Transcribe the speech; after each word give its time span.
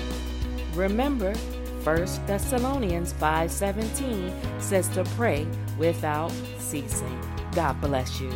Remember, 0.75 1.35
1 1.83 2.27
Thessalonians 2.27 3.13
5:17 3.15 4.33
says 4.61 4.89
to 4.89 5.05
pray 5.17 5.47
without 5.79 6.31
ceasing. 6.59 7.19
God 7.55 7.81
bless 7.81 8.21
you. 8.21 8.31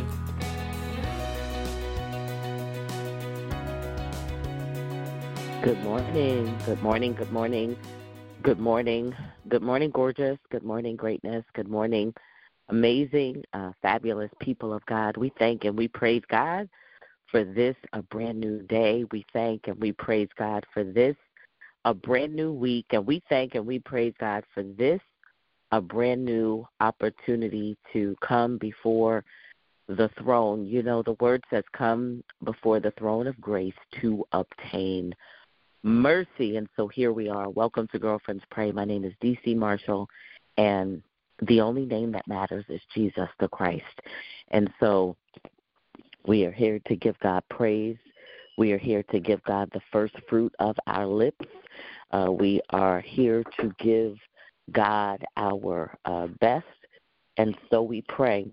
Good 5.63 5.81
morning. 5.83 6.55
Good 6.65 6.83
morning. 6.83 7.13
Good 7.13 7.31
morning. 7.31 7.77
Good 8.43 8.59
morning. 8.59 9.15
Good 9.47 9.63
morning, 9.63 9.89
gorgeous. 9.91 10.37
Good 10.51 10.63
morning, 10.63 10.95
greatness. 10.95 11.43
Good 11.53 11.69
morning, 11.69 12.13
amazing, 12.69 13.43
uh, 13.53 13.71
fabulous 13.81 14.29
people 14.39 14.73
of 14.73 14.85
God. 14.85 15.17
We 15.17 15.31
thank 15.39 15.63
and 15.63 15.77
we 15.77 15.87
praise 15.87 16.21
God 16.29 16.69
for 17.31 17.43
this, 17.43 17.75
a 17.93 18.03
brand 18.03 18.39
new 18.39 18.61
day. 18.63 19.05
We 19.11 19.25
thank 19.33 19.67
and 19.67 19.79
we 19.79 19.93
praise 19.93 20.29
God 20.37 20.65
for 20.73 20.83
this, 20.83 21.15
a 21.85 21.93
brand 21.93 22.35
new 22.35 22.51
week. 22.51 22.87
And 22.91 23.05
we 23.05 23.21
thank 23.29 23.55
and 23.55 23.65
we 23.65 23.79
praise 23.79 24.13
God 24.19 24.43
for 24.53 24.63
this, 24.63 24.99
a 25.71 25.79
brand 25.79 26.25
new 26.25 26.67
opportunity 26.81 27.77
to 27.93 28.15
come 28.21 28.57
before 28.57 29.23
the 29.87 30.09
throne. 30.19 30.65
You 30.65 30.81
know, 30.81 31.03
the 31.03 31.15
word 31.19 31.43
says, 31.49 31.63
come 31.73 32.23
before 32.43 32.79
the 32.79 32.91
throne 32.97 33.27
of 33.27 33.39
grace 33.39 33.75
to 34.01 34.25
obtain 34.31 35.13
mercy. 35.83 36.57
And 36.57 36.67
so 36.75 36.87
here 36.87 37.13
we 37.13 37.29
are. 37.29 37.51
Welcome 37.51 37.87
to 37.91 37.99
Girlfriends 37.99 38.43
Pray. 38.49 38.71
My 38.71 38.83
name 38.83 39.05
is 39.05 39.13
Dee 39.21 39.39
C. 39.45 39.53
Marshall, 39.53 40.09
and 40.57 41.03
the 41.47 41.61
only 41.61 41.85
name 41.85 42.11
that 42.13 42.27
matters 42.27 42.65
is 42.67 42.81
Jesus 42.95 43.29
the 43.39 43.47
Christ. 43.47 43.83
And 44.49 44.71
so 44.79 45.15
we 46.25 46.45
are 46.45 46.51
here 46.51 46.79
to 46.87 46.95
give 46.95 47.19
God 47.19 47.43
praise. 47.49 47.97
We 48.57 48.71
are 48.71 48.79
here 48.79 49.03
to 49.11 49.19
give 49.19 49.43
God 49.43 49.69
the 49.73 49.81
first 49.91 50.15
fruit 50.27 50.53
of 50.57 50.75
our 50.87 51.05
lips. 51.05 51.45
Uh, 52.11 52.31
we 52.31 52.61
are 52.69 53.01
here 53.01 53.43
to 53.59 53.73
give 53.79 54.17
God 54.71 55.23
our 55.37 55.97
uh, 56.05 56.27
best. 56.39 56.65
And 57.37 57.57
so 57.69 57.81
we 57.81 58.03
pray. 58.07 58.47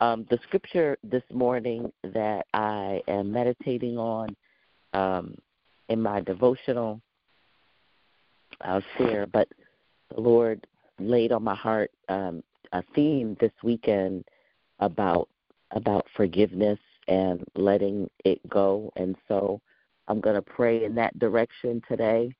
Um, 0.00 0.26
the 0.30 0.38
scripture 0.44 0.96
this 1.02 1.22
morning 1.32 1.92
that 2.02 2.46
I 2.54 3.02
am 3.08 3.32
meditating 3.32 3.98
on 3.98 4.34
um, 4.92 5.34
in 5.88 6.00
my 6.00 6.20
devotional. 6.20 7.00
I'll 8.62 8.82
share, 8.96 9.26
but 9.26 9.48
the 10.14 10.20
Lord 10.20 10.66
laid 10.98 11.32
on 11.32 11.42
my 11.42 11.54
heart 11.54 11.90
um, 12.08 12.42
a 12.72 12.82
theme 12.94 13.36
this 13.40 13.52
weekend 13.62 14.24
about 14.78 15.28
about 15.72 16.06
forgiveness 16.16 16.78
and 17.08 17.44
letting 17.54 18.08
it 18.24 18.40
go, 18.48 18.92
and 18.96 19.16
so 19.28 19.60
I'm 20.08 20.20
going 20.20 20.34
to 20.34 20.42
pray 20.42 20.84
in 20.84 20.94
that 20.96 21.18
direction 21.18 21.80
today. 21.88 22.34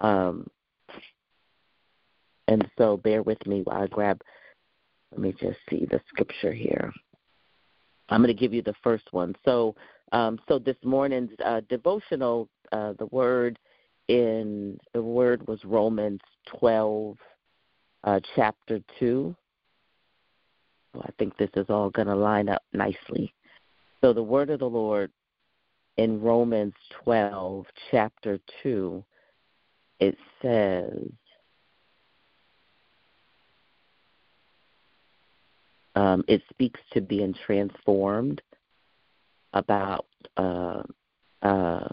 Um, 0.00 0.46
and 2.46 2.66
so 2.78 2.96
bear 2.96 3.22
with 3.22 3.44
me 3.46 3.62
while 3.62 3.82
I 3.82 3.86
grab. 3.86 4.22
Let 5.12 5.20
me 5.20 5.32
just 5.32 5.58
see 5.68 5.86
the 5.90 6.00
scripture 6.08 6.52
here. 6.52 6.92
I'm 8.08 8.22
going 8.22 8.34
to 8.34 8.40
give 8.40 8.54
you 8.54 8.62
the 8.62 8.74
first 8.82 9.04
one. 9.12 9.34
So 9.44 9.74
um, 10.12 10.38
so 10.48 10.58
this 10.58 10.76
morning's 10.82 11.30
uh, 11.44 11.60
devotional, 11.68 12.48
uh, 12.72 12.94
the 12.98 13.06
word 13.06 13.58
in 14.08 14.78
the 14.94 15.02
word 15.02 15.46
was 15.46 15.62
Romans 15.64 16.20
12, 16.58 17.16
uh, 18.04 18.20
chapter 18.34 18.80
two. 18.98 19.36
So 20.94 21.02
I 21.02 21.10
think 21.18 21.36
this 21.36 21.50
is 21.56 21.66
all 21.68 21.90
going 21.90 22.08
to 22.08 22.16
line 22.16 22.48
up 22.48 22.62
nicely. 22.72 23.34
So 24.00 24.12
the 24.12 24.22
word 24.22 24.48
of 24.48 24.60
the 24.60 24.68
Lord 24.68 25.10
in 25.98 26.20
Romans 26.20 26.74
12, 27.04 27.66
chapter 27.90 28.38
2, 28.62 29.04
it 30.00 30.16
says, 30.42 31.10
um, 35.94 36.24
it 36.28 36.42
speaks 36.50 36.80
to 36.92 37.00
being 37.00 37.34
transformed 37.46 38.40
about 39.52 40.06
uh, 40.36 40.82
uh, 41.42 41.88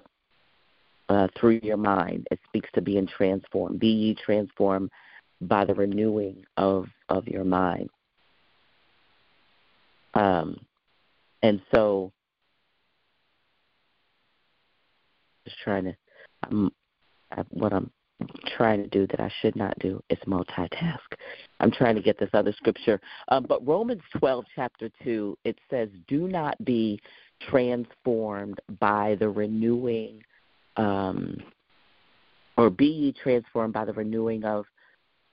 uh, 1.10 1.28
through 1.40 1.60
your 1.64 1.78
mind. 1.78 2.28
It 2.32 2.40
speaks 2.48 2.70
to 2.76 2.82
being 2.82 3.08
transformed. 3.08 3.80
Be 3.80 3.88
ye 3.88 4.16
transformed 4.16 4.92
by 5.42 5.66
the 5.66 5.74
renewing 5.74 6.46
of 6.58 6.88
of 7.10 7.28
your 7.28 7.44
mind. 7.44 7.90
Um, 10.14 10.60
and 11.44 11.62
so, 11.74 12.12
just 15.46 15.58
trying 15.60 15.84
to, 15.86 15.96
I'm, 16.44 16.72
what 17.50 17.74
I'm 17.74 17.90
trying 18.56 18.82
to 18.84 18.90
do 18.90 19.08
that 19.08 19.20
I 19.20 19.32
should 19.42 19.56
not 19.56 19.78
do 19.80 20.02
is 20.10 20.18
multitask. 20.26 21.00
I'm 21.60 21.72
trying 21.72 21.96
to 21.96 22.02
get 22.02 22.18
this 22.20 22.30
other 22.34 22.54
scripture. 22.54 23.00
Um, 23.30 23.46
but 23.48 23.66
Romans 23.66 24.02
12, 24.18 24.46
chapter 24.56 24.90
2, 25.04 25.38
it 25.44 25.58
says, 25.70 25.90
Do 26.08 26.28
not 26.28 26.64
be 26.64 27.00
transformed 27.50 28.60
by 28.80 29.16
the 29.20 29.30
renewing, 29.30 30.22
um, 30.78 31.38
or 32.58 32.70
be 32.70 32.86
ye 32.86 33.14
transformed 33.22 33.74
by 33.74 33.86
the 33.86 33.94
renewing 33.94 34.44
of 34.46 34.66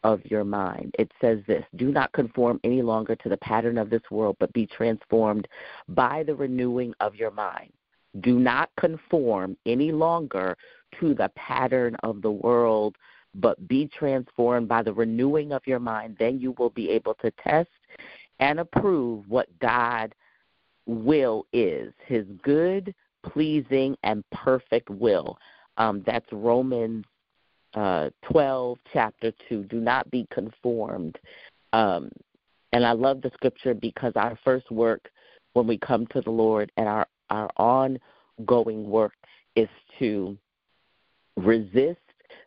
of 0.04 0.20
your 0.24 0.42
mind. 0.42 0.92
It 0.98 1.12
says 1.20 1.38
this 1.46 1.64
Do 1.76 1.92
not 1.92 2.12
conform 2.12 2.60
any 2.64 2.82
longer 2.82 3.14
to 3.16 3.28
the 3.28 3.36
pattern 3.36 3.78
of 3.78 3.90
this 3.90 4.02
world, 4.10 4.36
but 4.40 4.52
be 4.52 4.66
transformed 4.66 5.46
by 5.88 6.24
the 6.24 6.34
renewing 6.34 6.92
of 7.00 7.14
your 7.14 7.30
mind. 7.30 7.72
Do 8.20 8.38
not 8.38 8.70
conform 8.78 9.56
any 9.64 9.92
longer 9.92 10.56
to 11.00 11.14
the 11.14 11.30
pattern 11.36 11.97
of 12.03 12.22
the 12.22 12.30
world, 12.30 12.97
but 13.34 13.66
be 13.69 13.88
transformed 13.98 14.69
by 14.69 14.82
the 14.82 14.92
renewing 14.92 15.53
of 15.53 15.62
your 15.66 15.78
mind. 15.78 16.16
Then 16.19 16.38
you 16.38 16.54
will 16.58 16.70
be 16.70 16.91
able 16.91 17.14
to 17.14 17.30
test 17.42 17.70
and 18.41 18.60
approve 18.60 19.28
what 19.28 19.48
God 19.60 20.14
will 20.86 21.47
is 21.52 21.92
his 22.06 22.26
good, 22.42 22.94
pleasing, 23.25 23.97
and 24.02 24.25
perfect 24.32 24.91
will. 24.91 25.38
Um, 25.76 26.02
that's 26.04 26.26
Romans 26.32 27.04
uh, 27.75 28.11
12, 28.31 28.78
chapter 28.93 29.32
2. 29.49 29.64
Do 29.64 29.81
not 29.81 30.11
be 30.11 30.26
conformed. 30.31 31.19
Um, 31.72 32.11
and 32.72 32.84
I 32.84 32.93
love 32.93 33.22
the 33.22 33.31
scripture 33.34 33.75
because 33.75 34.12
our 34.17 34.38
first 34.44 34.70
work 34.70 35.11
when 35.52 35.67
we 35.67 35.78
come 35.78 36.06
to 36.08 36.20
the 36.20 36.31
Lord 36.31 36.72
and 36.76 36.88
our, 36.88 37.06
our 37.31 37.50
ongoing 37.56 38.88
work 38.88 39.12
is 39.56 39.69
to 39.99 40.37
resist 41.37 41.99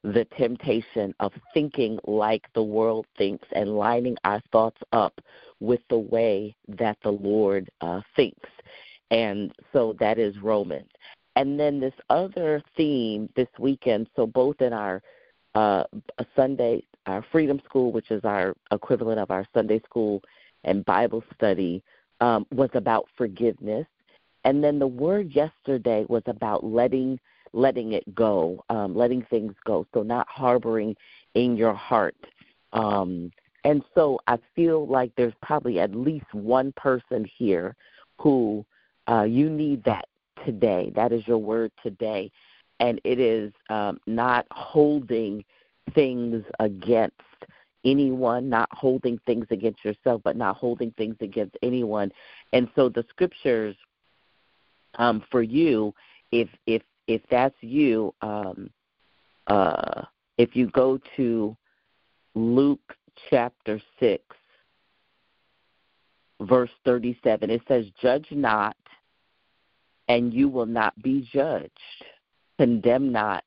the 0.04 0.26
temptation 0.38 1.14
of 1.20 1.32
thinking 1.54 2.00
like 2.06 2.46
the 2.54 2.64
world 2.64 3.06
thinks 3.18 3.48
and 3.54 3.76
lining 3.76 4.16
our 4.24 4.42
thoughts 4.52 4.80
up 4.92 5.20
with 5.60 5.82
the 5.90 5.98
way 5.98 6.56
that 6.68 6.98
the 7.04 7.12
Lord 7.12 7.70
uh, 7.82 8.02
thinks. 8.16 8.50
And 9.12 9.52
so 9.74 9.96
that 10.00 10.20
is 10.20 10.38
Romans. 10.42 10.90
And 11.36 11.60
then 11.60 11.80
this 11.80 11.94
other 12.10 12.62
theme 12.78 13.30
this 13.36 13.48
weekend, 13.60 14.08
so 14.16 14.26
both 14.26 14.62
in 14.62 14.74
our 14.74 15.02
uh, 15.54 15.84
Sunday, 16.36 16.84
our 17.06 17.26
Freedom 17.32 17.62
School, 17.66 17.92
which 17.92 18.12
is 18.12 18.24
our 18.24 18.54
equivalent 18.72 19.20
of 19.20 19.32
our 19.32 19.46
Sunday 19.54 19.82
school 19.82 20.22
and 20.64 20.86
Bible 20.86 21.24
study, 21.34 21.84
um, 22.22 22.46
was 22.52 22.70
about 22.74 23.08
forgiveness. 23.18 23.88
And 24.44 24.64
then 24.64 24.80
the 24.80 24.88
word 24.88 25.32
yesterday 25.32 26.06
was 26.08 26.24
about 26.28 26.64
letting 26.64 27.20
letting 27.56 27.94
it 27.94 28.16
go, 28.16 28.64
um, 28.70 28.96
letting 28.96 29.24
things 29.30 29.54
go. 29.66 29.88
So 29.94 30.04
not 30.04 30.28
harboring 30.30 30.96
in 31.34 31.58
your 31.58 31.74
heart 31.74 32.16
um, 32.76 33.32
And 33.64 33.84
so 33.96 34.20
I 34.28 34.38
feel 34.56 34.86
like 34.88 35.12
there's 35.18 35.34
probably 35.42 35.80
at 35.80 35.96
least 35.96 36.32
one 36.34 36.72
person 36.74 37.26
here 37.38 37.76
who 38.20 38.66
uh, 39.10 39.24
you 39.24 39.50
need 39.50 39.84
that 39.86 40.08
today. 40.46 40.92
That 40.96 41.12
is 41.12 41.28
your 41.28 41.40
word 41.40 41.72
today. 41.82 42.32
And 42.80 43.02
it 43.04 43.20
is 43.20 43.52
um, 43.70 44.00
not 44.06 44.46
holding 44.52 45.44
things 45.96 46.44
against 46.60 47.16
anyone, 47.86 48.50
not 48.50 48.70
holding 48.72 49.20
things 49.26 49.48
against 49.50 49.84
yourself, 49.86 50.22
but 50.24 50.36
not 50.36 50.58
holding 50.58 50.92
things 50.92 51.16
against 51.22 51.58
anyone. 51.64 52.12
And 52.54 52.70
so 52.76 52.90
the 52.90 53.06
scriptures 53.10 53.76
um, 54.98 55.24
for 55.32 55.42
you, 55.42 55.94
if 56.32 56.50
if 56.68 56.82
if 57.08 57.22
that's 57.30 57.56
you, 57.62 58.14
um, 58.22 58.70
uh, 59.48 60.04
if 60.38 60.56
you 60.56 60.68
go 60.72 61.00
to 61.16 61.56
Luke 62.34 62.96
chapter 63.30 63.82
6, 64.00 64.24
verse 66.42 66.70
37, 66.84 67.50
it 67.50 67.62
says, 67.68 67.86
Judge 68.02 68.28
not, 68.32 68.76
and 70.08 70.34
you 70.34 70.50
will 70.50 70.66
not 70.66 71.00
be 71.02 71.28
judged. 71.32 71.72
Condemn 72.58 73.12
not, 73.12 73.44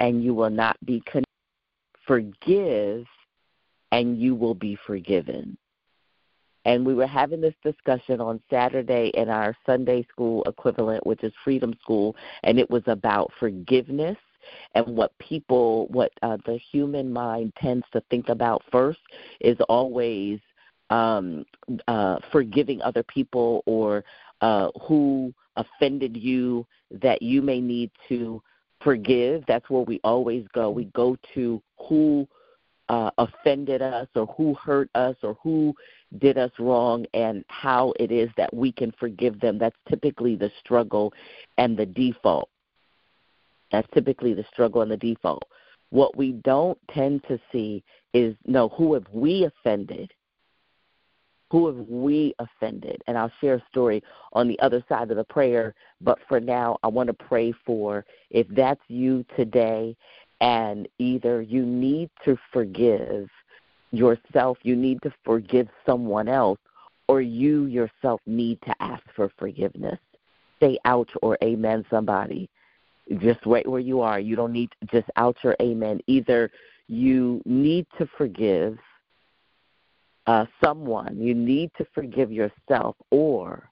and 0.00 0.22
you 0.22 0.34
will 0.34 0.50
not 0.50 0.76
be 0.84 1.00
condemned. 1.06 1.24
Forgive, 2.06 3.06
and 3.92 4.20
you 4.20 4.34
will 4.34 4.54
be 4.54 4.78
forgiven. 4.86 5.56
And 6.66 6.84
we 6.84 6.94
were 6.94 7.06
having 7.06 7.40
this 7.40 7.54
discussion 7.62 8.20
on 8.20 8.42
Saturday 8.50 9.12
in 9.14 9.28
our 9.28 9.56
Sunday 9.64 10.04
school 10.10 10.42
equivalent, 10.48 11.06
which 11.06 11.22
is 11.22 11.32
Freedom 11.44 11.72
School, 11.80 12.16
and 12.42 12.58
it 12.58 12.68
was 12.68 12.82
about 12.86 13.30
forgiveness 13.38 14.16
and 14.74 14.84
what 14.96 15.16
people, 15.18 15.86
what 15.92 16.10
uh, 16.22 16.38
the 16.44 16.58
human 16.72 17.12
mind 17.12 17.52
tends 17.60 17.86
to 17.92 18.02
think 18.10 18.28
about 18.28 18.62
first 18.72 18.98
is 19.40 19.56
always 19.68 20.40
um, 20.90 21.46
uh, 21.86 22.16
forgiving 22.32 22.82
other 22.82 23.04
people 23.04 23.62
or 23.66 24.04
uh, 24.40 24.68
who 24.82 25.32
offended 25.54 26.16
you 26.16 26.66
that 26.90 27.22
you 27.22 27.42
may 27.42 27.60
need 27.60 27.92
to 28.08 28.42
forgive. 28.82 29.44
That's 29.46 29.70
where 29.70 29.82
we 29.82 30.00
always 30.02 30.44
go. 30.52 30.70
We 30.70 30.86
go 30.86 31.16
to 31.34 31.62
who 31.88 32.26
uh, 32.88 33.10
offended 33.18 33.82
us 33.82 34.08
or 34.14 34.26
who 34.36 34.54
hurt 34.54 34.90
us 34.94 35.16
or 35.22 35.36
who 35.42 35.74
did 36.18 36.38
us 36.38 36.52
wrong 36.58 37.06
and 37.14 37.44
how 37.48 37.92
it 37.98 38.10
is 38.10 38.30
that 38.36 38.52
we 38.54 38.72
can 38.72 38.92
forgive 38.98 39.40
them. 39.40 39.58
That's 39.58 39.76
typically 39.88 40.36
the 40.36 40.50
struggle 40.60 41.12
and 41.58 41.76
the 41.76 41.86
default. 41.86 42.48
That's 43.72 43.88
typically 43.92 44.32
the 44.34 44.44
struggle 44.52 44.82
and 44.82 44.90
the 44.90 44.96
default. 44.96 45.44
What 45.90 46.16
we 46.16 46.32
don't 46.32 46.78
tend 46.90 47.24
to 47.28 47.38
see 47.52 47.82
is 48.12 48.34
no, 48.46 48.68
who 48.70 48.94
have 48.94 49.06
we 49.12 49.44
offended? 49.44 50.12
Who 51.50 51.66
have 51.66 51.88
we 51.88 52.34
offended? 52.38 53.02
And 53.06 53.16
I'll 53.16 53.32
share 53.40 53.54
a 53.54 53.64
story 53.70 54.02
on 54.32 54.48
the 54.48 54.58
other 54.60 54.84
side 54.88 55.10
of 55.10 55.16
the 55.16 55.24
prayer. 55.24 55.74
But 56.00 56.18
for 56.28 56.40
now, 56.40 56.78
I 56.82 56.88
want 56.88 57.06
to 57.08 57.14
pray 57.14 57.52
for 57.64 58.04
if 58.30 58.48
that's 58.48 58.80
you 58.88 59.24
today 59.36 59.96
and 60.40 60.88
either 60.98 61.40
you 61.40 61.64
need 61.64 62.10
to 62.24 62.36
forgive 62.52 63.28
yourself, 63.96 64.58
you 64.62 64.76
need 64.76 65.00
to 65.02 65.12
forgive 65.24 65.68
someone 65.84 66.28
else, 66.28 66.58
or 67.08 67.20
you 67.20 67.66
yourself 67.66 68.20
need 68.26 68.60
to 68.62 68.74
ask 68.80 69.02
for 69.14 69.30
forgiveness. 69.38 69.98
Say 70.60 70.78
ouch 70.84 71.10
or 71.22 71.38
amen, 71.42 71.84
somebody. 71.90 72.48
Just 73.18 73.46
wait 73.46 73.68
where 73.68 73.80
you 73.80 74.00
are. 74.00 74.18
You 74.18 74.34
don't 74.36 74.52
need 74.52 74.70
to 74.80 74.86
just 74.86 75.08
out 75.16 75.36
your 75.44 75.56
amen. 75.62 76.00
Either 76.06 76.50
you 76.88 77.42
need 77.44 77.86
to 77.98 78.08
forgive 78.18 78.78
uh, 80.26 80.46
someone, 80.62 81.16
you 81.20 81.34
need 81.34 81.70
to 81.78 81.86
forgive 81.94 82.32
yourself, 82.32 82.96
or 83.10 83.70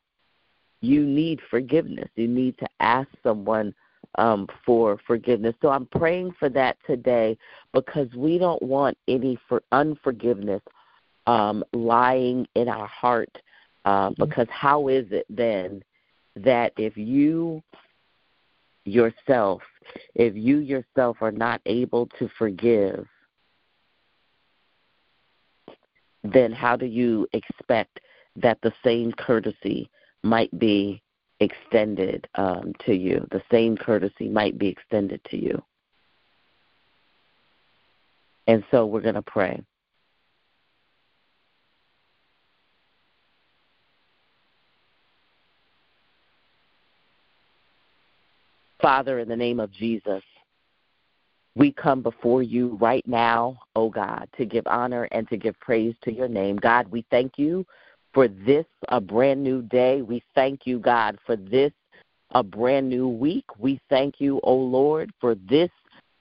you 0.81 1.05
need 1.05 1.41
forgiveness. 1.50 2.09
You 2.15 2.29
need 2.29 2.56
to 2.59 2.67
ask 2.79 3.09
someone 3.23 3.75
um, 4.17 4.47
for 4.65 4.99
forgiveness. 5.07 5.55
So 5.61 5.69
I'm 5.69 5.87
praying 5.87 6.35
for 6.39 6.49
that 6.51 6.77
today 6.87 7.37
because 7.73 8.09
we 8.15 8.39
don't 8.39 8.63
want 8.63 8.97
any 9.09 9.39
for 9.49 9.63
unforgiveness 9.73 10.63
um, 11.27 11.65
lying 11.73 12.47
in 12.55 12.69
our 12.69 12.87
heart. 12.87 13.37
Uh, 13.85 14.11
because 14.19 14.47
how 14.51 14.89
is 14.89 15.05
it 15.11 15.27
then 15.29 15.83
that 16.37 16.73
if 16.79 16.97
you 16.97 17.63
yourself, 18.87 19.63
if 20.15 20.35
you 20.35 20.59
yourself 20.59 21.19
are 21.21 21.31
not 21.31 21.61
able 21.67 22.07
to 22.19 22.29
forgive, 22.39 23.07
then 26.23 26.51
how 26.51 26.77
do 26.77 26.87
you 26.87 27.29
expect 27.35 28.01
that 28.37 28.59
the 28.63 28.73
same 28.83 29.13
courtesy 29.13 29.91
might 30.23 30.57
be 30.59 31.03
extended 31.44 32.26
um, 32.35 32.73
to 32.87 32.94
you? 32.94 33.26
The 33.31 33.43
same 33.50 33.76
courtesy 33.76 34.29
might 34.29 34.58
be 34.58 34.69
extended 34.69 35.20
to 35.31 35.37
you. 35.37 35.62
And 38.46 38.64
so 38.70 38.85
we're 38.85 39.00
going 39.00 39.14
to 39.14 39.23
pray. 39.23 39.62
Father, 48.81 49.20
in 49.20 49.29
the 49.29 49.37
name 49.37 49.61
of 49.61 49.73
Jesus, 49.73 50.23
we 51.56 51.73
come 51.73 52.02
before 52.02 52.43
you 52.43 52.76
right 52.81 53.06
now, 53.06 53.58
O 53.76 53.85
oh 53.85 53.88
God, 53.88 54.29
to 54.37 54.44
give 54.44 54.67
honor 54.67 55.05
and 55.12 55.29
to 55.29 55.37
give 55.37 55.58
praise 55.61 55.94
to 56.02 56.12
your 56.12 56.29
name. 56.29 56.56
God, 56.56 56.88
we 56.88 57.06
thank 57.11 57.38
you 57.38 57.64
for 58.15 58.29
this, 58.29 58.65
a 58.89 59.01
brand 59.01 59.43
new 59.43 59.61
day. 59.63 60.01
We 60.01 60.23
thank 60.35 60.61
you, 60.67 60.79
God, 60.79 61.19
for 61.27 61.37
this, 61.37 61.73
a 62.31 62.43
brand 62.43 62.89
new 62.89 63.09
week. 63.09 63.45
We 63.59 63.81
thank 63.91 64.21
you, 64.21 64.37
O 64.39 64.41
oh 64.45 64.57
Lord, 64.57 65.11
for 65.21 65.35
this, 65.35 65.71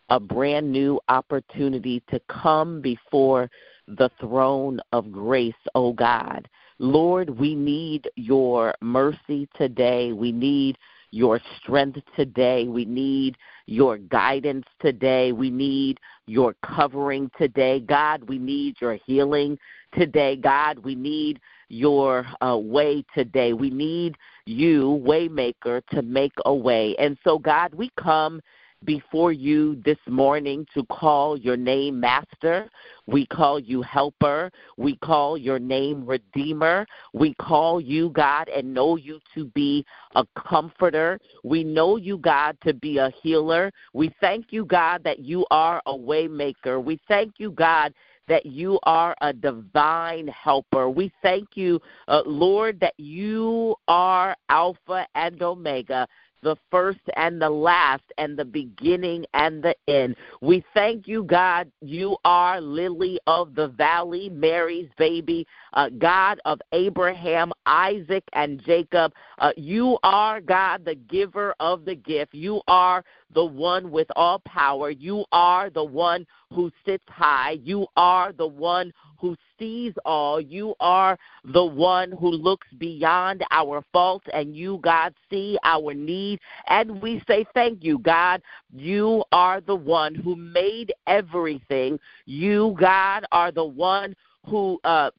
a 0.09 0.19
brand 0.19 0.69
new 0.71 0.99
opportunity 1.07 2.03
to 2.09 2.19
come 2.27 2.81
before 2.81 3.49
the 3.87 4.09
throne 4.19 4.79
of 4.91 5.11
grace, 5.11 5.53
O 5.75 5.87
oh 5.87 5.93
God. 5.93 6.49
Lord, 6.79 7.29
we 7.29 7.55
need 7.55 8.09
your 8.15 8.73
mercy 8.81 9.47
today. 9.55 10.11
We 10.11 10.31
need 10.31 10.77
your 11.11 11.39
strength 11.59 11.99
today. 12.15 12.67
We 12.67 12.85
need 12.85 13.37
your 13.67 13.97
guidance 13.99 14.65
today. 14.81 15.31
We 15.31 15.51
need 15.51 15.99
your 16.25 16.55
covering 16.65 17.29
today. 17.37 17.79
God, 17.79 18.27
we 18.27 18.39
need 18.39 18.75
your 18.81 18.97
healing 19.05 19.57
today. 19.93 20.35
God, 20.35 20.79
we 20.79 20.95
need 20.95 21.39
your 21.73 22.25
uh, 22.41 22.57
way 22.57 23.03
today. 23.15 23.53
We 23.53 23.69
need 23.69 24.15
you, 24.45 25.03
Waymaker, 25.05 25.81
to 25.91 26.01
make 26.01 26.33
a 26.45 26.53
way. 26.53 26.95
And 26.99 27.17
so, 27.23 27.39
God, 27.39 27.73
we 27.73 27.89
come 27.97 28.41
before 28.85 29.31
you 29.31 29.81
this 29.85 29.97
morning 30.07 30.65
to 30.73 30.83
call 30.85 31.37
your 31.37 31.57
name 31.57 31.99
Master. 31.99 32.69
We 33.07 33.25
call 33.25 33.59
you 33.59 33.81
Helper. 33.81 34.51
We 34.77 34.97
call 34.97 35.37
your 35.37 35.59
name 35.59 36.05
Redeemer. 36.05 36.85
We 37.13 37.33
call 37.35 37.79
you, 37.79 38.09
God, 38.09 38.49
and 38.49 38.73
know 38.73 38.97
you 38.97 39.19
to 39.35 39.45
be 39.45 39.85
a 40.15 40.25
comforter. 40.37 41.19
We 41.43 41.63
know 41.63 41.97
you, 41.97 42.17
God, 42.17 42.57
to 42.65 42.73
be 42.73 42.97
a 42.97 43.11
healer. 43.21 43.71
We 43.93 44.13
thank 44.19 44.47
you, 44.51 44.65
God, 44.65 45.03
that 45.03 45.19
you 45.19 45.45
are 45.51 45.81
a 45.85 45.93
waymaker. 45.93 46.83
We 46.83 46.99
thank 47.07 47.35
you, 47.37 47.51
God, 47.51 47.93
that 48.27 48.45
you 48.45 48.79
are 48.83 49.15
a 49.21 49.33
divine 49.33 50.27
helper. 50.27 50.89
We 50.89 51.11
thank 51.21 51.55
you, 51.55 51.79
uh, 52.07 52.23
Lord, 52.25 52.79
that 52.79 52.93
you 52.97 53.75
are 53.87 54.35
Alpha 54.49 55.07
and 55.15 55.41
Omega, 55.41 56.07
the 56.43 56.55
first 56.69 56.99
and 57.15 57.41
the 57.41 57.49
last, 57.49 58.03
and 58.17 58.37
the 58.37 58.45
beginning 58.45 59.25
and 59.33 59.63
the 59.63 59.75
end. 59.87 60.15
We 60.41 60.63
thank 60.73 61.07
you, 61.07 61.23
God. 61.23 61.71
You 61.81 62.17
are 62.25 62.61
Lily 62.61 63.19
of 63.27 63.55
the 63.55 63.69
Valley, 63.69 64.29
Mary's 64.29 64.89
baby, 64.97 65.47
uh, 65.73 65.89
God 65.97 66.39
of 66.45 66.59
Abraham, 66.71 67.51
Isaac, 67.65 68.23
and 68.33 68.63
Jacob. 68.63 69.13
Uh, 69.39 69.51
you 69.55 69.97
are, 70.03 70.41
God, 70.41 70.85
the 70.85 70.95
giver 70.95 71.55
of 71.59 71.85
the 71.85 71.95
gift. 71.95 72.33
You 72.33 72.61
are 72.67 73.03
the 73.33 73.45
one 73.45 73.89
with 73.89 74.07
all 74.15 74.39
power. 74.39 74.89
You 74.89 75.25
are 75.31 75.69
the 75.69 75.83
one 75.83 76.25
who 76.51 76.71
sits 76.85 77.05
high. 77.07 77.57
You 77.63 77.87
are 77.95 78.31
the 78.31 78.47
one 78.47 78.93
who 79.23 79.37
sees 79.57 79.93
all. 80.03 80.41
You 80.41 80.75
are 80.81 81.17
the 81.45 81.63
one 81.63 82.11
who 82.11 82.27
looks 82.29 82.67
beyond 82.77 83.41
our 83.51 83.81
faults, 83.93 84.25
and 84.33 84.53
you, 84.53 84.81
God, 84.83 85.13
see 85.29 85.57
our 85.63 85.93
need. 85.93 86.41
And 86.67 87.01
we 87.01 87.23
say 87.25 87.45
thank 87.53 87.85
you, 87.85 87.99
God. 87.99 88.41
You 88.75 89.23
are 89.31 89.61
the 89.61 89.77
one 89.77 90.13
who 90.13 90.35
made 90.35 90.91
everything. 91.07 91.99
You, 92.25 92.75
God, 92.77 93.23
are 93.31 93.53
the 93.53 93.63
one 93.63 94.13
who 94.45 94.77
uh, 94.83 95.11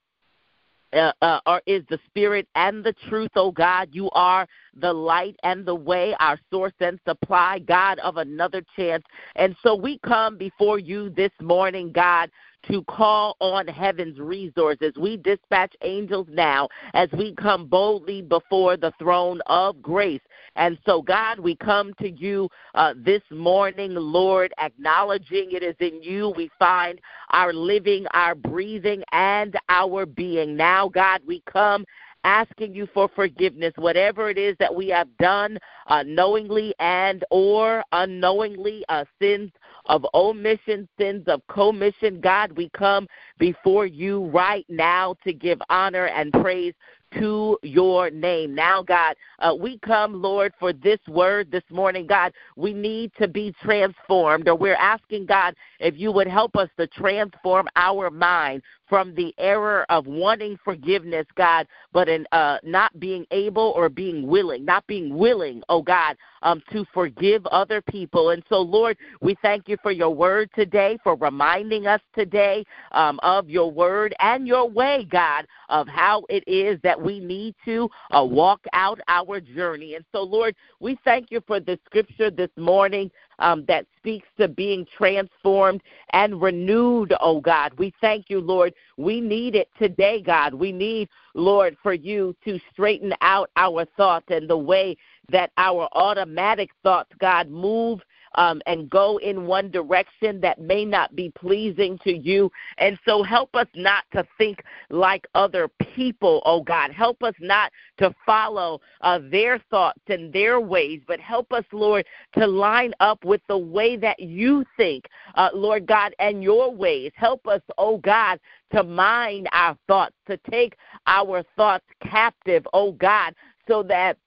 uh, 0.95 1.13
uh, 1.23 1.59
is 1.67 1.83
the 1.89 1.99
spirit 2.07 2.47
and 2.55 2.85
the 2.85 2.95
truth, 3.09 3.31
oh 3.37 3.51
God. 3.51 3.89
You 3.93 4.11
are 4.11 4.47
the 4.77 4.93
light 4.93 5.37
and 5.43 5.65
the 5.65 5.75
way, 5.75 6.15
our 6.21 6.39
source 6.51 6.73
and 6.81 6.99
supply, 7.07 7.59
God 7.59 7.99
of 8.01 8.17
another 8.17 8.63
chance. 8.77 9.05
And 9.37 9.57
so 9.63 9.75
we 9.75 9.99
come 9.99 10.37
before 10.37 10.79
you 10.79 11.11
this 11.11 11.33
morning, 11.41 11.91
God, 11.93 12.31
to 12.71 12.83
call 12.85 13.37
on 13.41 13.67
heaven's 13.67 14.19
resources. 14.19 14.93
We 14.99 15.17
dispatch 15.17 15.75
angels 15.83 16.27
now 16.31 16.69
as 16.95 17.09
we 17.13 17.35
come 17.35 17.67
boldly 17.67 18.23
before 18.23 18.77
the 18.77 18.93
throne 18.99 19.41
of 19.47 19.81
grace. 19.83 20.21
And 20.57 20.79
so, 20.87 21.03
God, 21.03 21.41
we 21.41 21.57
come 21.57 21.95
to 22.01 22.11
you 22.11 22.49
uh, 22.75 22.95
this 22.97 23.23
morning, 23.31 23.95
Lord, 23.95 24.53
acknowledging 24.59 25.51
it 25.51 25.63
is 25.63 25.77
in 25.81 26.03
you 26.03 26.33
we 26.37 26.51
find 26.59 27.01
our 27.31 27.53
living, 27.53 28.07
our 28.15 28.35
breathing, 28.35 29.03
and 29.13 29.57
our 29.69 30.07
being. 30.07 30.57
Now, 30.57 30.89
God, 30.89 31.23
we 31.27 31.43
come 31.51 31.85
asking 32.25 32.75
you 32.75 32.89
for 32.93 33.09
forgiveness 33.15 33.73
whatever 33.77 34.31
it 34.31 34.39
is 34.39 34.57
that 34.59 34.75
we 34.75 34.89
have 34.89 35.09
done 35.19 35.59
uh, 35.89 36.03
knowingly 36.07 36.75
and 36.81 37.25
or 37.31 37.85
unknowingly 37.93 38.85
uh, 38.89 39.05
sins 39.21 39.51
of 39.87 40.07
omission 40.15 40.89
sins 40.99 41.25
of 41.27 41.47
commission 41.49 42.21
god 42.21 42.53
we 42.57 42.69
come 42.71 43.07
before 43.39 43.87
you 43.87 44.27
right 44.27 44.67
now 44.69 45.15
to 45.25 45.33
give 45.33 45.61
honor 45.69 46.07
and 46.07 46.33
praise 46.33 46.75
to 47.19 47.59
your 47.63 48.11
name. 48.11 48.55
Now, 48.55 48.83
God, 48.83 49.17
uh, 49.39 49.55
we 49.59 49.79
come, 49.79 50.21
Lord, 50.21 50.53
for 50.59 50.73
this 50.73 50.99
word 51.09 51.51
this 51.51 51.63
morning. 51.71 52.07
God, 52.07 52.33
we 52.57 52.73
need 52.73 53.13
to 53.21 53.29
be 53.29 53.55
transformed, 53.63 54.49
or 54.49 54.57
we're 54.57 54.75
asking, 54.75 55.27
God, 55.27 55.55
if 55.81 55.97
you 55.97 56.13
would 56.13 56.27
help 56.27 56.57
us 56.57 56.69
to 56.79 56.87
transform 56.89 57.69
our 57.77 58.11
mind 58.11 58.63
from 58.89 59.15
the 59.15 59.35
error 59.39 59.87
of 59.89 60.07
wanting 60.07 60.59
forgiveness, 60.65 61.27
God, 61.37 61.67
but 61.93 62.09
in 62.09 62.27
uh, 62.33 62.59
not 62.63 62.99
being 63.01 63.27
able 63.31 63.73
or 63.77 63.89
being 63.89 64.27
willing, 64.27 64.65
not 64.65 64.87
being 64.87 65.17
willing, 65.17 65.63
oh 65.69 65.83
God, 65.83 66.17
um, 66.43 66.63
to 66.73 66.85
forgive 66.93 67.45
other 67.47 67.81
people. 67.83 68.31
And 68.31 68.43
so, 68.49 68.61
Lord, 68.61 68.97
we 69.21 69.37
thank 69.43 69.69
you 69.69 69.77
for 69.83 69.91
your 69.91 70.11
word 70.11 70.51
today, 70.55 70.99
for 71.03 71.17
reminding 71.17 71.87
us 71.87 72.01
today 72.15 72.65
um, 72.93 73.19
of 73.23 73.49
your 73.49 73.71
word 73.71 74.15
and 74.21 74.47
your 74.47 74.69
way, 74.69 75.07
God, 75.11 75.47
of 75.69 75.89
how 75.89 76.25
it 76.29 76.45
is 76.47 76.79
that 76.83 77.01
we 77.01 77.21
need 77.21 77.55
to 77.65 77.89
uh, 78.11 78.25
walk 78.25 78.61
out 78.73 79.01
our 79.09 79.41
journey. 79.41 79.95
And 79.95 80.05
so, 80.13 80.23
Lord, 80.23 80.55
we 80.81 80.99
thank 81.05 81.31
you 81.31 81.43
for 81.47 81.61
the 81.61 81.79
scripture 81.87 82.31
this 82.31 82.51
morning 82.57 83.11
um, 83.39 83.65
that 83.67 83.87
speaks 83.97 84.29
to 84.39 84.49
being 84.49 84.87
transformed 84.97 85.83
and 86.11 86.41
renewed, 86.41 87.15
oh 87.21 87.41
God. 87.41 87.73
We 87.79 87.93
thank 88.01 88.31
you, 88.31 88.41
Lord. 88.41 88.75
We 88.97 89.21
need 89.21 89.55
it 89.55 89.69
today, 89.79 90.21
God. 90.23 90.55
We 90.55 90.73
need, 90.73 91.09
Lord, 91.35 91.77
for 91.83 91.95
you 91.95 92.35
to 92.45 92.59
straighten 92.73 93.13
out 93.21 93.51
our 93.57 93.85
thoughts 93.97 94.27
and 94.29 94.49
the 94.49 94.59
way 94.59 94.97
that 95.31 95.51
our 95.57 95.89
automatic 95.93 96.71
thoughts, 96.83 97.11
God, 97.19 97.49
move 97.49 98.01
um, 98.37 98.61
and 98.67 98.91
go 98.91 99.19
in 99.19 99.47
one 99.47 99.71
direction 99.71 100.41
that 100.41 100.61
may 100.61 100.85
not 100.85 101.15
be 101.15 101.31
pleasing 101.31 101.99
to 102.05 102.13
you. 102.17 102.51
And 102.79 102.99
so 103.07 103.23
help 103.23 103.55
us 103.55 103.67
not 103.75 104.05
to 104.13 104.27
think 104.39 104.63
like 104.91 105.27
other 105.35 105.69
people, 105.95 106.43
oh 106.45 106.63
God. 106.63 106.91
Help 106.91 107.23
us 107.23 107.35
not 107.41 107.73
to 107.99 108.15
follow 108.27 108.81
uh, 109.01 109.21
their 109.31 109.59
thoughts 109.71 110.01
and 110.09 110.33
their 110.33 110.61
ways, 110.61 111.01
but 111.07 111.21
help 111.21 111.53
us, 111.53 111.65
Lord, 111.73 112.05
to 112.39 112.47
line 112.47 112.93
up 113.01 113.25
with 113.25 113.41
the 113.49 113.59
way 113.59 113.97
that 113.97 114.21
you 114.21 114.65
think, 114.77 115.05
uh, 115.35 115.51
Lord 115.55 115.87
God, 115.87 116.15
and 116.19 116.43
your 116.43 116.71
ways. 116.75 117.13
Help 117.15 117.47
us, 117.47 117.61
oh 117.79 117.99
God, 117.99 118.39
to 118.73 118.83
mind 118.83 119.49
our 119.53 119.77
thoughts, 119.87 120.15
to 120.27 120.37
take 120.51 120.77
our 121.07 121.43
thoughts 121.57 121.85
captive, 122.03 122.67
oh 122.73 122.93
God, 122.93 123.35
so 123.69 123.83
that 123.85 124.19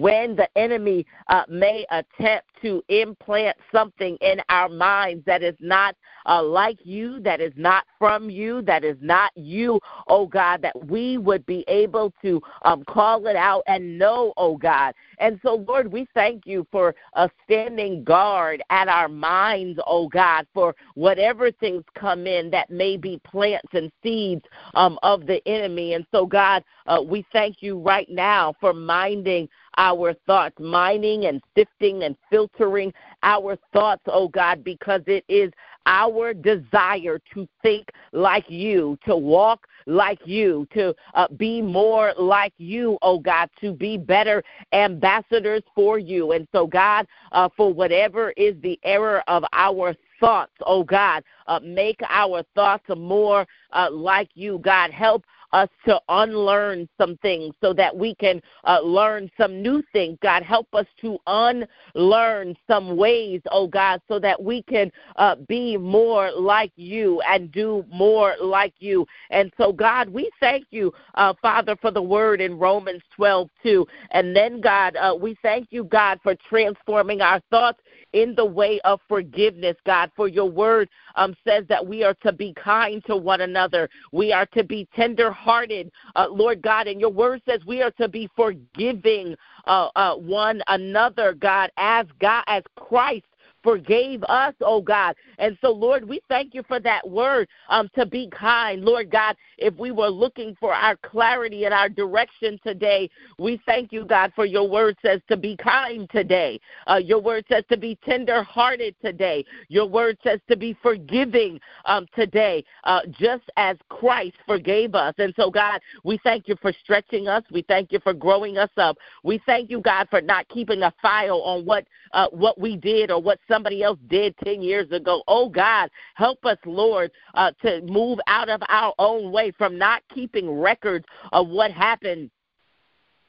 when 0.00 0.36
the 0.36 0.48
enemy 0.56 1.06
uh, 1.28 1.44
may 1.48 1.86
attempt 1.90 2.46
to 2.62 2.82
implant 2.88 3.56
something 3.72 4.16
in 4.20 4.40
our 4.48 4.68
minds 4.68 5.24
that 5.26 5.42
is 5.42 5.56
not 5.60 5.96
uh, 6.26 6.42
like 6.42 6.78
you, 6.84 7.20
that 7.20 7.40
is 7.40 7.52
not 7.56 7.84
from 7.98 8.30
you, 8.30 8.62
that 8.62 8.84
is 8.84 8.96
not 9.00 9.32
you, 9.34 9.80
oh 10.08 10.26
God, 10.26 10.62
that 10.62 10.86
we 10.86 11.18
would 11.18 11.44
be 11.46 11.64
able 11.68 12.12
to 12.22 12.40
um, 12.64 12.84
call 12.84 13.26
it 13.26 13.36
out 13.36 13.62
and 13.66 13.98
know, 13.98 14.32
oh 14.36 14.56
God. 14.56 14.94
And 15.18 15.40
so, 15.42 15.64
Lord, 15.66 15.92
we 15.92 16.06
thank 16.14 16.46
you 16.46 16.66
for 16.70 16.94
a 17.14 17.28
standing 17.44 18.04
guard 18.04 18.62
at 18.70 18.88
our 18.88 19.08
minds, 19.08 19.80
oh 19.86 20.08
God, 20.08 20.46
for 20.54 20.74
whatever 20.94 21.50
things 21.50 21.84
come 21.94 22.26
in 22.26 22.50
that 22.50 22.70
may 22.70 22.96
be 22.96 23.20
plants 23.24 23.68
and 23.72 23.90
seeds 24.02 24.44
um, 24.74 24.98
of 25.02 25.26
the 25.26 25.46
enemy. 25.46 25.94
And 25.94 26.06
so, 26.12 26.26
God, 26.26 26.62
uh, 26.86 27.02
we 27.04 27.24
thank 27.32 27.56
you 27.60 27.78
right 27.78 28.08
now 28.08 28.54
for 28.60 28.72
minding 28.72 29.48
our 29.78 30.14
thoughts, 30.26 30.56
mining 30.58 31.26
and 31.26 31.40
sifting 31.56 32.02
and 32.04 32.16
filtering 32.30 32.92
our 33.22 33.56
thoughts, 33.72 34.02
oh 34.06 34.28
God, 34.28 34.64
because 34.64 35.02
it 35.06 35.24
is 35.28 35.52
our 35.86 36.32
desire 36.32 37.20
to 37.34 37.48
think 37.62 37.88
like 38.12 38.48
you, 38.48 38.98
to 39.04 39.16
walk 39.16 39.66
like 39.86 40.20
you, 40.24 40.66
to 40.72 40.94
uh, 41.14 41.26
be 41.36 41.60
more 41.60 42.12
like 42.18 42.52
you, 42.58 42.98
oh 43.02 43.18
God, 43.18 43.48
to 43.60 43.72
be 43.72 43.96
better 43.96 44.42
ambassadors 44.72 45.62
for 45.74 45.98
you. 45.98 46.32
And 46.32 46.46
so, 46.52 46.66
God, 46.66 47.06
uh, 47.32 47.48
for 47.56 47.72
whatever 47.72 48.30
is 48.36 48.54
the 48.62 48.78
error 48.84 49.24
of 49.26 49.44
our 49.52 49.94
thoughts, 50.20 50.52
oh 50.64 50.84
God, 50.84 51.24
uh, 51.48 51.60
make 51.64 52.00
our 52.08 52.44
thoughts 52.54 52.84
more 52.96 53.46
uh, 53.72 53.88
like 53.90 54.30
you, 54.34 54.60
God. 54.62 54.90
Help 54.90 55.24
us 55.52 55.68
to 55.84 56.00
unlearn 56.08 56.88
some 56.98 57.16
things 57.18 57.54
so 57.60 57.72
that 57.72 57.96
we 57.96 58.14
can 58.14 58.40
uh, 58.64 58.80
learn 58.80 59.30
some 59.38 59.62
new 59.62 59.82
things. 59.92 60.18
God, 60.22 60.42
help 60.42 60.66
us 60.74 60.86
to 61.00 61.18
unlearn 61.26 62.56
some 62.66 62.96
ways, 62.96 63.40
oh 63.50 63.66
God, 63.66 64.00
so 64.08 64.18
that 64.18 64.42
we 64.42 64.62
can 64.62 64.90
uh, 65.16 65.36
be 65.48 65.76
more 65.76 66.30
like 66.32 66.72
you 66.76 67.20
and 67.28 67.52
do 67.52 67.84
more 67.92 68.34
like 68.40 68.74
you. 68.78 69.06
And 69.30 69.52
so, 69.56 69.72
God, 69.72 70.08
we 70.08 70.30
thank 70.40 70.66
you, 70.70 70.92
uh, 71.14 71.34
Father, 71.40 71.76
for 71.76 71.90
the 71.90 72.02
word 72.02 72.40
in 72.40 72.58
Romans 72.58 73.02
12, 73.16 73.48
2. 73.62 73.86
And 74.10 74.34
then, 74.34 74.60
God, 74.60 74.96
uh, 74.96 75.14
we 75.18 75.36
thank 75.42 75.68
you, 75.70 75.84
God, 75.84 76.18
for 76.22 76.34
transforming 76.48 77.20
our 77.20 77.40
thoughts 77.50 77.80
in 78.12 78.34
the 78.34 78.44
way 78.44 78.80
of 78.84 79.00
forgiveness, 79.08 79.76
God. 79.84 80.10
For 80.16 80.28
your 80.28 80.48
word 80.48 80.88
um, 81.16 81.34
says 81.46 81.64
that 81.68 81.84
we 81.84 82.04
are 82.04 82.14
to 82.22 82.32
be 82.32 82.54
kind 82.54 83.04
to 83.06 83.16
one 83.16 83.40
another, 83.40 83.88
we 84.12 84.32
are 84.32 84.46
to 84.46 84.64
be 84.64 84.88
tender 84.94 85.30
hearted, 85.42 85.90
uh, 86.16 86.26
Lord 86.30 86.62
God. 86.62 86.86
And 86.86 87.00
your 87.00 87.10
word 87.10 87.42
says 87.46 87.60
we 87.66 87.82
are 87.82 87.90
to 87.92 88.08
be 88.08 88.28
forgiving 88.36 89.34
uh, 89.66 89.88
uh, 89.96 90.14
one 90.16 90.62
another, 90.68 91.34
God, 91.34 91.70
as 91.76 92.06
God, 92.20 92.44
as 92.46 92.62
Christ 92.76 93.24
forgave 93.62 94.22
us, 94.24 94.54
oh 94.60 94.80
God. 94.80 95.14
And 95.38 95.56
so, 95.60 95.70
Lord, 95.70 96.08
we 96.08 96.20
thank 96.28 96.54
you 96.54 96.62
for 96.66 96.80
that 96.80 97.08
word 97.08 97.48
um, 97.68 97.88
to 97.94 98.06
be 98.06 98.28
kind. 98.30 98.84
Lord 98.84 99.10
God, 99.10 99.36
if 99.58 99.74
we 99.78 99.90
were 99.90 100.08
looking 100.08 100.56
for 100.58 100.74
our 100.74 100.96
clarity 100.96 101.64
and 101.64 101.74
our 101.74 101.88
direction 101.88 102.58
today, 102.64 103.10
we 103.38 103.60
thank 103.66 103.92
you, 103.92 104.04
God, 104.04 104.32
for 104.34 104.44
your 104.44 104.68
word 104.68 104.96
says 105.04 105.20
to 105.28 105.36
be 105.36 105.56
kind 105.56 106.08
today. 106.10 106.60
Uh, 106.86 106.96
your 106.96 107.20
word 107.20 107.44
says 107.48 107.64
to 107.70 107.76
be 107.76 107.98
tenderhearted 108.04 108.94
today. 109.02 109.44
Your 109.68 109.86
word 109.86 110.18
says 110.24 110.40
to 110.48 110.56
be 110.56 110.76
forgiving 110.82 111.60
um, 111.86 112.06
today, 112.14 112.64
uh, 112.84 113.00
just 113.10 113.44
as 113.56 113.76
Christ 113.88 114.36
forgave 114.46 114.94
us. 114.94 115.14
And 115.18 115.32
so, 115.36 115.50
God, 115.50 115.80
we 116.04 116.18
thank 116.24 116.48
you 116.48 116.56
for 116.60 116.72
stretching 116.82 117.28
us. 117.28 117.42
We 117.50 117.62
thank 117.62 117.92
you 117.92 118.00
for 118.00 118.12
growing 118.12 118.58
us 118.58 118.70
up. 118.76 118.96
We 119.22 119.40
thank 119.46 119.70
you, 119.70 119.80
God, 119.80 120.08
for 120.10 120.20
not 120.20 120.48
keeping 120.48 120.82
a 120.82 120.92
file 121.02 121.42
on 121.42 121.64
what 121.64 121.86
uh, 122.12 122.28
what 122.30 122.60
we 122.60 122.76
did 122.76 123.10
or 123.10 123.20
what 123.20 123.38
somebody 123.52 123.82
else 123.82 123.98
did 124.08 124.34
10 124.38 124.62
years 124.62 124.90
ago. 124.90 125.22
Oh, 125.28 125.48
God, 125.48 125.90
help 126.14 126.44
us, 126.46 126.56
Lord, 126.64 127.10
uh, 127.34 127.52
to 127.62 127.82
move 127.82 128.18
out 128.26 128.48
of 128.48 128.62
our 128.68 128.94
own 128.98 129.30
way 129.30 129.52
from 129.58 129.76
not 129.76 130.02
keeping 130.14 130.50
records 130.50 131.04
of 131.32 131.48
what 131.48 131.70
happened 131.70 132.30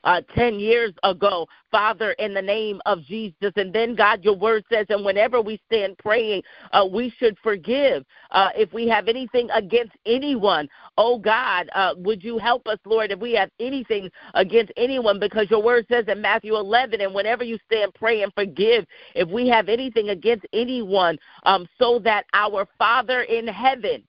uh, 0.03 0.21
10 0.35 0.59
years 0.59 0.93
ago, 1.03 1.47
Father, 1.71 2.11
in 2.13 2.33
the 2.33 2.41
name 2.41 2.81
of 2.85 3.03
Jesus. 3.03 3.51
And 3.55 3.73
then, 3.73 3.95
God, 3.95 4.23
your 4.23 4.35
word 4.35 4.63
says, 4.71 4.85
and 4.89 5.03
whenever 5.03 5.41
we 5.41 5.59
stand 5.65 5.97
praying, 5.97 6.43
uh, 6.71 6.85
we 6.91 7.13
should 7.17 7.37
forgive 7.41 8.03
uh, 8.31 8.49
if 8.55 8.71
we 8.73 8.87
have 8.87 9.07
anything 9.07 9.49
against 9.51 9.93
anyone. 10.05 10.67
Oh, 10.97 11.17
God, 11.17 11.69
uh, 11.75 11.93
would 11.97 12.23
you 12.23 12.37
help 12.37 12.67
us, 12.67 12.77
Lord, 12.85 13.11
if 13.11 13.19
we 13.19 13.33
have 13.33 13.49
anything 13.59 14.09
against 14.33 14.71
anyone? 14.77 15.19
Because 15.19 15.49
your 15.49 15.63
word 15.63 15.85
says 15.89 16.05
in 16.07 16.21
Matthew 16.21 16.55
11, 16.55 17.01
and 17.01 17.13
whenever 17.13 17.43
you 17.43 17.57
stand 17.65 17.93
praying, 17.93 18.29
forgive 18.35 18.85
if 19.15 19.29
we 19.29 19.47
have 19.47 19.69
anything 19.69 20.09
against 20.09 20.45
anyone, 20.53 21.17
um, 21.43 21.67
so 21.79 21.99
that 21.99 22.25
our 22.33 22.67
Father 22.77 23.23
in 23.23 23.47
heaven 23.47 24.03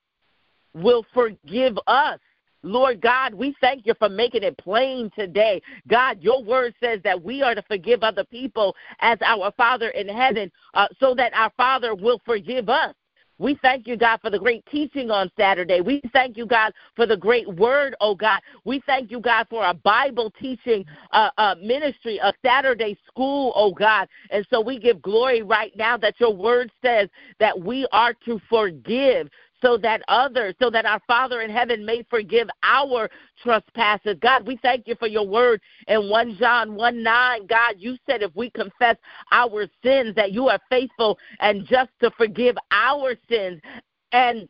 will 0.75 1.07
forgive 1.15 1.79
us 1.87 2.19
Lord 2.65 3.01
God, 3.01 3.35
we 3.35 3.55
thank 3.61 3.87
you 3.87 3.95
for 3.99 4.09
making 4.09 4.43
it 4.43 4.57
plain 4.57 5.11
today. 5.17 5.61
God, 5.87 6.23
your 6.23 6.43
word 6.43 6.75
says 6.83 7.01
that 7.05 7.23
we 7.23 7.43
are 7.43 7.55
to 7.55 7.63
forgive 7.63 8.03
other 8.03 8.25
people 8.25 8.75
as 9.01 9.19
our 9.25 9.53
Father 9.53 9.91
in 9.91 10.09
heaven, 10.09 10.51
uh, 10.73 10.89
so 10.99 11.15
that 11.15 11.33
our 11.35 11.53
Father 11.57 11.95
will 11.95 12.21
forgive 12.25 12.69
us. 12.69 12.95
We 13.39 13.59
thank 13.63 13.89
you, 13.89 13.97
God, 13.97 14.21
for 14.23 14.31
the 14.31 14.39
great 14.39 14.65
teaching 14.71 15.11
on 15.11 15.31
Saturday. 15.37 15.81
We 15.81 16.01
thank 16.13 16.37
you, 16.37 16.47
God, 16.47 16.73
for 16.95 17.05
the 17.05 17.17
great 17.17 17.49
word, 17.57 17.97
oh 18.01 18.15
God. 18.15 18.41
We 18.65 18.81
thank 18.87 19.11
you, 19.11 19.21
God, 19.21 19.49
for 19.51 19.67
a 19.67 19.75
Bible 19.75 20.33
teaching 20.41 20.85
uh, 21.11 21.31
uh, 21.37 21.57
ministry, 21.61 22.19
a 22.23 22.33
Saturday 22.45 22.97
school, 23.09 23.53
oh 23.57 23.73
God. 23.73 24.09
And 24.31 24.47
so 24.51 24.61
we 24.61 24.79
give 24.79 25.03
glory 25.03 25.43
right 25.43 25.73
now 25.77 25.97
that 25.97 26.21
your 26.21 26.35
word 26.35 26.71
says 26.81 27.09
that 27.41 27.59
we 27.59 27.89
are 27.91 28.15
to 28.25 28.41
forgive 28.49 29.29
so 29.65 29.79
that 29.79 30.03
others, 30.09 30.55
so 30.61 30.69
that 30.69 30.85
our 30.85 31.01
Father 31.07 31.41
in 31.41 31.51
heaven 31.51 31.85
may 31.85 32.05
forgive 32.11 32.49
our 32.63 33.09
trespasses. 33.43 34.17
God, 34.21 34.47
we 34.47 34.59
thank 34.63 34.87
you 34.87 34.95
for 34.97 35.09
your 35.09 35.27
word 35.27 35.61
in 35.89 36.11
1 36.11 36.37
John 36.39 36.75
1 36.75 37.03
9. 37.03 37.47
God, 37.47 37.75
you 37.79 37.97
said 38.07 38.23
if 38.23 38.31
we 38.37 38.51
confess 38.51 38.97
our 39.33 39.67
sins, 39.83 40.15
that 40.17 40.33
you 40.33 40.49
are 40.49 40.59
faithful 40.69 41.19
and 41.41 41.67
just 41.67 41.91
to 42.01 42.11
forgive 42.19 42.57
our 42.71 43.15
sins 43.29 43.61
and 44.13 44.49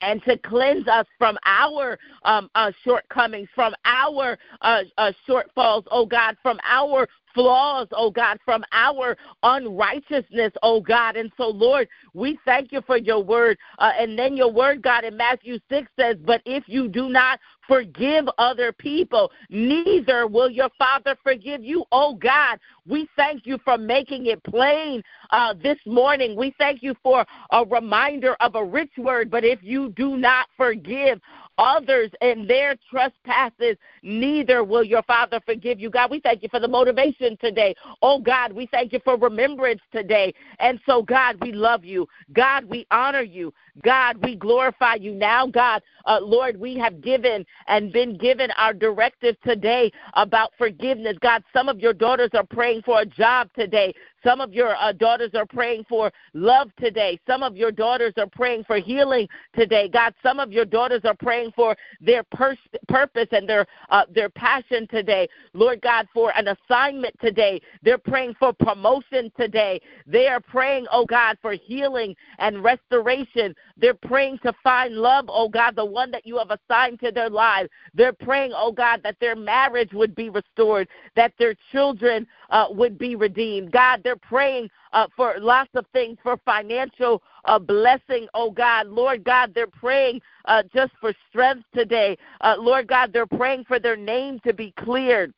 and 0.00 0.22
to 0.22 0.38
cleanse 0.38 0.86
us 0.86 1.06
from 1.18 1.36
our 1.44 1.98
um, 2.22 2.48
uh, 2.54 2.70
shortcomings, 2.84 3.48
from 3.52 3.74
our 3.84 4.38
uh, 4.60 4.82
uh, 4.96 5.10
shortfalls, 5.28 5.82
oh 5.90 6.06
God, 6.06 6.36
from 6.40 6.56
our 6.64 7.08
flaws, 7.34 7.88
oh 7.92 8.10
God, 8.10 8.38
from 8.44 8.64
our 8.72 9.16
unrighteousness, 9.42 10.52
oh 10.62 10.80
God. 10.80 11.16
And 11.16 11.30
so, 11.36 11.48
Lord, 11.48 11.88
we 12.14 12.38
thank 12.44 12.72
you 12.72 12.82
for 12.86 12.96
your 12.96 13.22
word. 13.22 13.58
Uh, 13.78 13.92
and 13.98 14.18
then 14.18 14.36
your 14.36 14.50
word, 14.50 14.82
God, 14.82 15.04
in 15.04 15.16
Matthew 15.16 15.58
6 15.68 15.88
says, 15.98 16.16
But 16.24 16.42
if 16.44 16.64
you 16.66 16.88
do 16.88 17.08
not 17.08 17.38
forgive 17.66 18.24
other 18.38 18.72
people, 18.72 19.30
neither 19.50 20.26
will 20.26 20.50
your 20.50 20.70
Father 20.78 21.16
forgive 21.22 21.62
you. 21.62 21.84
Oh 21.92 22.14
God, 22.14 22.58
we 22.86 23.08
thank 23.14 23.46
you 23.46 23.58
for 23.64 23.76
making 23.76 24.26
it 24.26 24.42
plain 24.44 25.02
uh, 25.30 25.54
this 25.62 25.78
morning. 25.86 26.36
We 26.36 26.54
thank 26.58 26.82
you 26.82 26.94
for 27.02 27.24
a 27.52 27.64
reminder 27.66 28.34
of 28.40 28.54
a 28.54 28.64
rich 28.64 28.92
word, 28.96 29.30
but 29.30 29.44
if 29.44 29.60
you 29.62 29.90
do 29.90 30.16
not 30.16 30.46
forgive, 30.56 31.20
others 31.58 32.10
and 32.20 32.48
their 32.48 32.76
trespasses, 32.90 33.76
neither 34.02 34.64
will 34.64 34.84
your 34.84 35.02
Father 35.02 35.40
forgive 35.44 35.80
you. 35.80 35.90
God, 35.90 36.10
we 36.10 36.20
thank 36.20 36.42
you 36.42 36.48
for 36.48 36.60
the 36.60 36.68
motivation 36.68 37.36
today. 37.40 37.74
Oh, 38.00 38.20
God, 38.20 38.52
we 38.52 38.66
thank 38.66 38.92
you 38.92 39.00
for 39.04 39.16
remembrance 39.16 39.80
today. 39.92 40.32
And 40.60 40.80
so, 40.86 41.02
God, 41.02 41.36
we 41.42 41.52
love 41.52 41.84
you. 41.84 42.08
God, 42.32 42.64
we 42.64 42.86
honor 42.90 43.22
you. 43.22 43.52
God, 43.82 44.16
we 44.22 44.36
glorify 44.36 44.94
you 44.94 45.12
now, 45.12 45.46
God. 45.46 45.82
Uh, 46.04 46.18
Lord, 46.22 46.58
we 46.58 46.76
have 46.78 47.00
given 47.00 47.44
and 47.66 47.92
been 47.92 48.16
given 48.16 48.50
our 48.56 48.72
directive 48.72 49.36
today 49.42 49.92
about 50.14 50.52
forgiveness. 50.56 51.16
God, 51.20 51.42
some 51.52 51.68
of 51.68 51.78
your 51.80 51.92
daughters 51.92 52.30
are 52.34 52.44
praying 52.44 52.82
for 52.82 53.00
a 53.00 53.06
job 53.06 53.50
today. 53.54 53.94
Some 54.24 54.40
of 54.40 54.52
your 54.52 54.76
uh, 54.76 54.92
daughters 54.92 55.30
are 55.34 55.46
praying 55.46 55.84
for 55.88 56.10
love 56.34 56.70
today. 56.78 57.20
Some 57.26 57.42
of 57.42 57.56
your 57.56 57.70
daughters 57.70 58.12
are 58.16 58.26
praying 58.26 58.64
for 58.64 58.78
healing 58.78 59.28
today. 59.54 59.88
God, 59.88 60.14
some 60.22 60.40
of 60.40 60.52
your 60.52 60.64
daughters 60.64 61.02
are 61.04 61.14
praying 61.14 61.52
for 61.54 61.76
their 62.00 62.24
pers- 62.24 62.58
purpose 62.88 63.28
and 63.30 63.48
their 63.48 63.66
uh, 63.90 64.04
their 64.12 64.28
passion 64.28 64.86
today. 64.88 65.28
Lord 65.54 65.80
God, 65.82 66.08
for 66.12 66.32
an 66.36 66.48
assignment 66.48 67.14
today. 67.20 67.60
They're 67.82 67.98
praying 67.98 68.34
for 68.38 68.52
promotion 68.52 69.30
today. 69.36 69.80
They 70.06 70.26
are 70.26 70.40
praying, 70.40 70.86
oh 70.90 71.06
God, 71.06 71.38
for 71.40 71.52
healing 71.52 72.14
and 72.38 72.62
restoration. 72.62 73.54
They're 73.76 73.94
praying 73.94 74.38
to 74.44 74.52
find 74.62 74.94
love, 74.94 75.26
oh 75.28 75.48
God, 75.48 75.76
the 75.76 75.84
one 75.84 76.10
that 76.10 76.26
you 76.26 76.38
have 76.38 76.50
assigned 76.50 77.00
to 77.00 77.12
their 77.12 77.30
lives. 77.30 77.68
They're 77.94 78.12
praying, 78.12 78.52
oh 78.54 78.72
God, 78.72 79.00
that 79.04 79.16
their 79.20 79.36
marriage 79.36 79.92
would 79.92 80.14
be 80.14 80.30
restored, 80.30 80.88
that 81.16 81.32
their 81.38 81.54
children 81.72 82.26
uh, 82.50 82.66
would 82.70 82.98
be 82.98 83.16
redeemed. 83.16 83.72
God, 83.72 84.00
they're 84.02 84.16
praying 84.16 84.70
uh, 84.92 85.06
for 85.16 85.34
lots 85.38 85.70
of 85.74 85.86
things, 85.92 86.18
for 86.22 86.38
financial 86.44 87.22
uh, 87.44 87.58
blessing, 87.58 88.26
oh 88.34 88.50
God. 88.50 88.88
Lord 88.88 89.24
God, 89.24 89.52
they're 89.54 89.66
praying 89.66 90.20
uh, 90.46 90.62
just 90.74 90.92
for 91.00 91.12
strength 91.28 91.64
today. 91.74 92.16
Uh, 92.40 92.56
Lord 92.58 92.88
God, 92.88 93.12
they're 93.12 93.26
praying 93.26 93.64
for 93.64 93.78
their 93.78 93.96
name 93.96 94.40
to 94.44 94.52
be 94.52 94.72
cleared. 94.78 95.32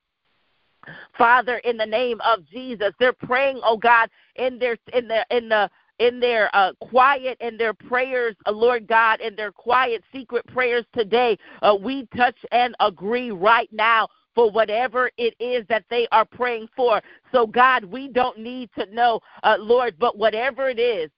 Father, 1.16 1.58
in 1.58 1.76
the 1.76 1.86
name 1.86 2.20
of 2.22 2.46
Jesus, 2.48 2.92
they're 2.98 3.12
praying, 3.12 3.60
oh 3.62 3.76
God, 3.76 4.08
in 4.36 4.58
their 4.58 4.78
in 4.94 5.08
the 5.08 5.26
in 5.30 5.48
the 5.48 5.70
in 6.00 6.18
their 6.18 6.54
uh, 6.56 6.72
quiet 6.80 7.36
and 7.40 7.60
their 7.60 7.74
prayers, 7.74 8.34
uh, 8.46 8.50
Lord 8.50 8.88
God, 8.88 9.20
in 9.20 9.36
their 9.36 9.52
quiet 9.52 10.02
secret 10.12 10.44
prayers 10.46 10.84
today. 10.94 11.38
Uh, 11.62 11.76
we 11.80 12.08
touch 12.16 12.36
and 12.50 12.74
agree 12.80 13.30
right 13.30 13.68
now 13.70 14.08
for 14.34 14.50
whatever 14.50 15.10
it 15.18 15.34
is 15.38 15.64
that 15.68 15.84
they 15.90 16.08
are 16.10 16.24
praying 16.24 16.68
for. 16.74 17.00
So, 17.32 17.46
God, 17.46 17.84
we 17.84 18.08
don't 18.08 18.38
need 18.38 18.70
to 18.78 18.86
know, 18.92 19.20
uh, 19.42 19.56
Lord, 19.60 19.96
but 19.98 20.16
whatever 20.16 20.70
it 20.70 20.78
is 20.78 21.10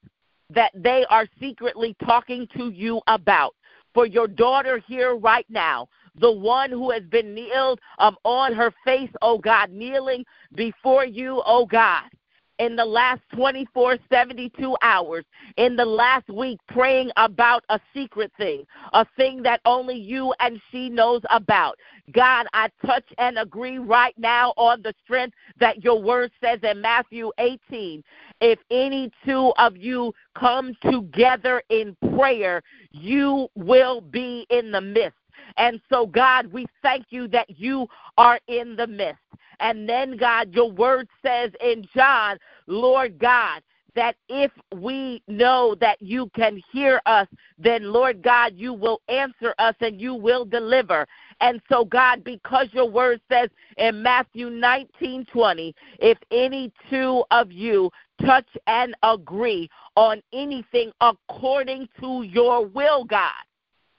that 0.51 0.73
they 0.75 1.07
are 1.09 1.27
secretly 1.41 1.97
talking 2.05 2.47
to 2.57 2.71
you 2.71 3.01
about, 3.07 3.55
for 3.95 4.07
your 4.07 4.27
daughter 4.27 4.83
here 4.87 5.17
right 5.17 5.47
now, 5.49 5.87
the 6.19 6.31
one 6.31 6.71
who 6.71 6.91
has 6.91 7.03
been 7.05 7.35
kneeled 7.35 7.79
um, 7.99 8.17
on 8.25 8.53
her 8.53 8.73
face, 8.85 9.11
oh 9.23 9.39
God, 9.39 9.71
kneeling 9.71 10.25
before 10.55 11.05
you, 11.05 11.43
oh 11.47 11.65
God 11.67 12.05
in 12.63 12.77
the 12.77 12.85
last 12.85 13.21
24, 13.35 13.97
72 14.09 14.77
hours, 14.83 15.25
in 15.57 15.75
the 15.75 15.85
last 15.85 16.29
week, 16.29 16.61
praying 16.69 17.11
about 17.17 17.65
a 17.71 17.81
secret 17.93 18.31
thing, 18.39 18.65
a 18.93 19.05
thing 19.17 19.43
that 19.43 19.61
only 19.65 19.97
you 19.97 20.33
and 20.39 20.61
she 20.71 20.89
knows 20.89 21.23
about. 21.31 21.77
God, 22.13 22.47
I 22.53 22.69
touch 22.87 23.05
and 23.19 23.37
agree 23.37 23.79
right 23.79 24.15
now 24.17 24.55
on 24.57 24.81
the 24.81 24.95
strength 25.03 25.35
that 25.59 25.83
your 25.83 26.01
word 26.01 26.31
says 26.41 26.61
in 26.63 26.81
Matthew 26.81 27.33
18. 27.39 28.05
If 28.41 28.61
any 28.71 29.11
two 29.27 29.53
of 29.59 29.77
you 29.77 30.15
come 30.39 30.77
together 30.89 31.65
in 31.69 31.97
prayer, 32.15 32.63
you 32.93 33.49
will 33.57 34.01
be 34.01 34.47
in 34.51 34.71
the 34.71 34.81
midst. 34.81 35.19
And 35.57 35.81
so, 35.91 36.07
God, 36.07 36.47
we 36.47 36.67
thank 36.81 37.07
you 37.11 37.27
that 37.29 37.59
you 37.59 37.89
are 38.17 38.39
in 38.47 38.77
the 38.77 38.87
midst. 38.87 39.19
And 39.61 39.89
then, 39.89 40.17
God, 40.17 40.55
your 40.55 40.71
word 40.71 41.09
says 41.25 41.51
in 41.61 41.87
John, 41.95 42.39
Lord 42.67 43.19
God, 43.19 43.63
that 43.95 44.17
if 44.29 44.51
we 44.75 45.23
know 45.29 45.77
that 45.81 46.01
you 46.01 46.31
can 46.35 46.61
hear 46.73 47.01
us, 47.07 47.29
then, 47.59 47.93
Lord 47.93 48.23
God, 48.23 48.55
you 48.57 48.73
will 48.73 49.01
answer 49.09 49.55
us 49.59 49.75
and 49.81 50.01
you 50.01 50.15
will 50.15 50.45
deliver. 50.45 51.07
And 51.41 51.61
so, 51.69 51.85
God, 51.85 52.25
because 52.25 52.69
your 52.73 52.89
word 52.89 53.21
says 53.31 53.51
in 53.77 54.03
Matthew 54.03 54.49
19 54.49 55.27
20, 55.27 55.75
if 55.99 56.19
any 56.31 56.73
two 56.89 57.25
of 57.31 57.53
you 57.53 57.91
touch 58.25 58.49
and 58.67 58.95
agree 59.03 59.69
on 59.97 60.23
anything 60.33 60.91
according 61.01 61.89
to 62.01 62.23
your 62.23 62.65
will, 62.65 63.05
God, 63.05 63.33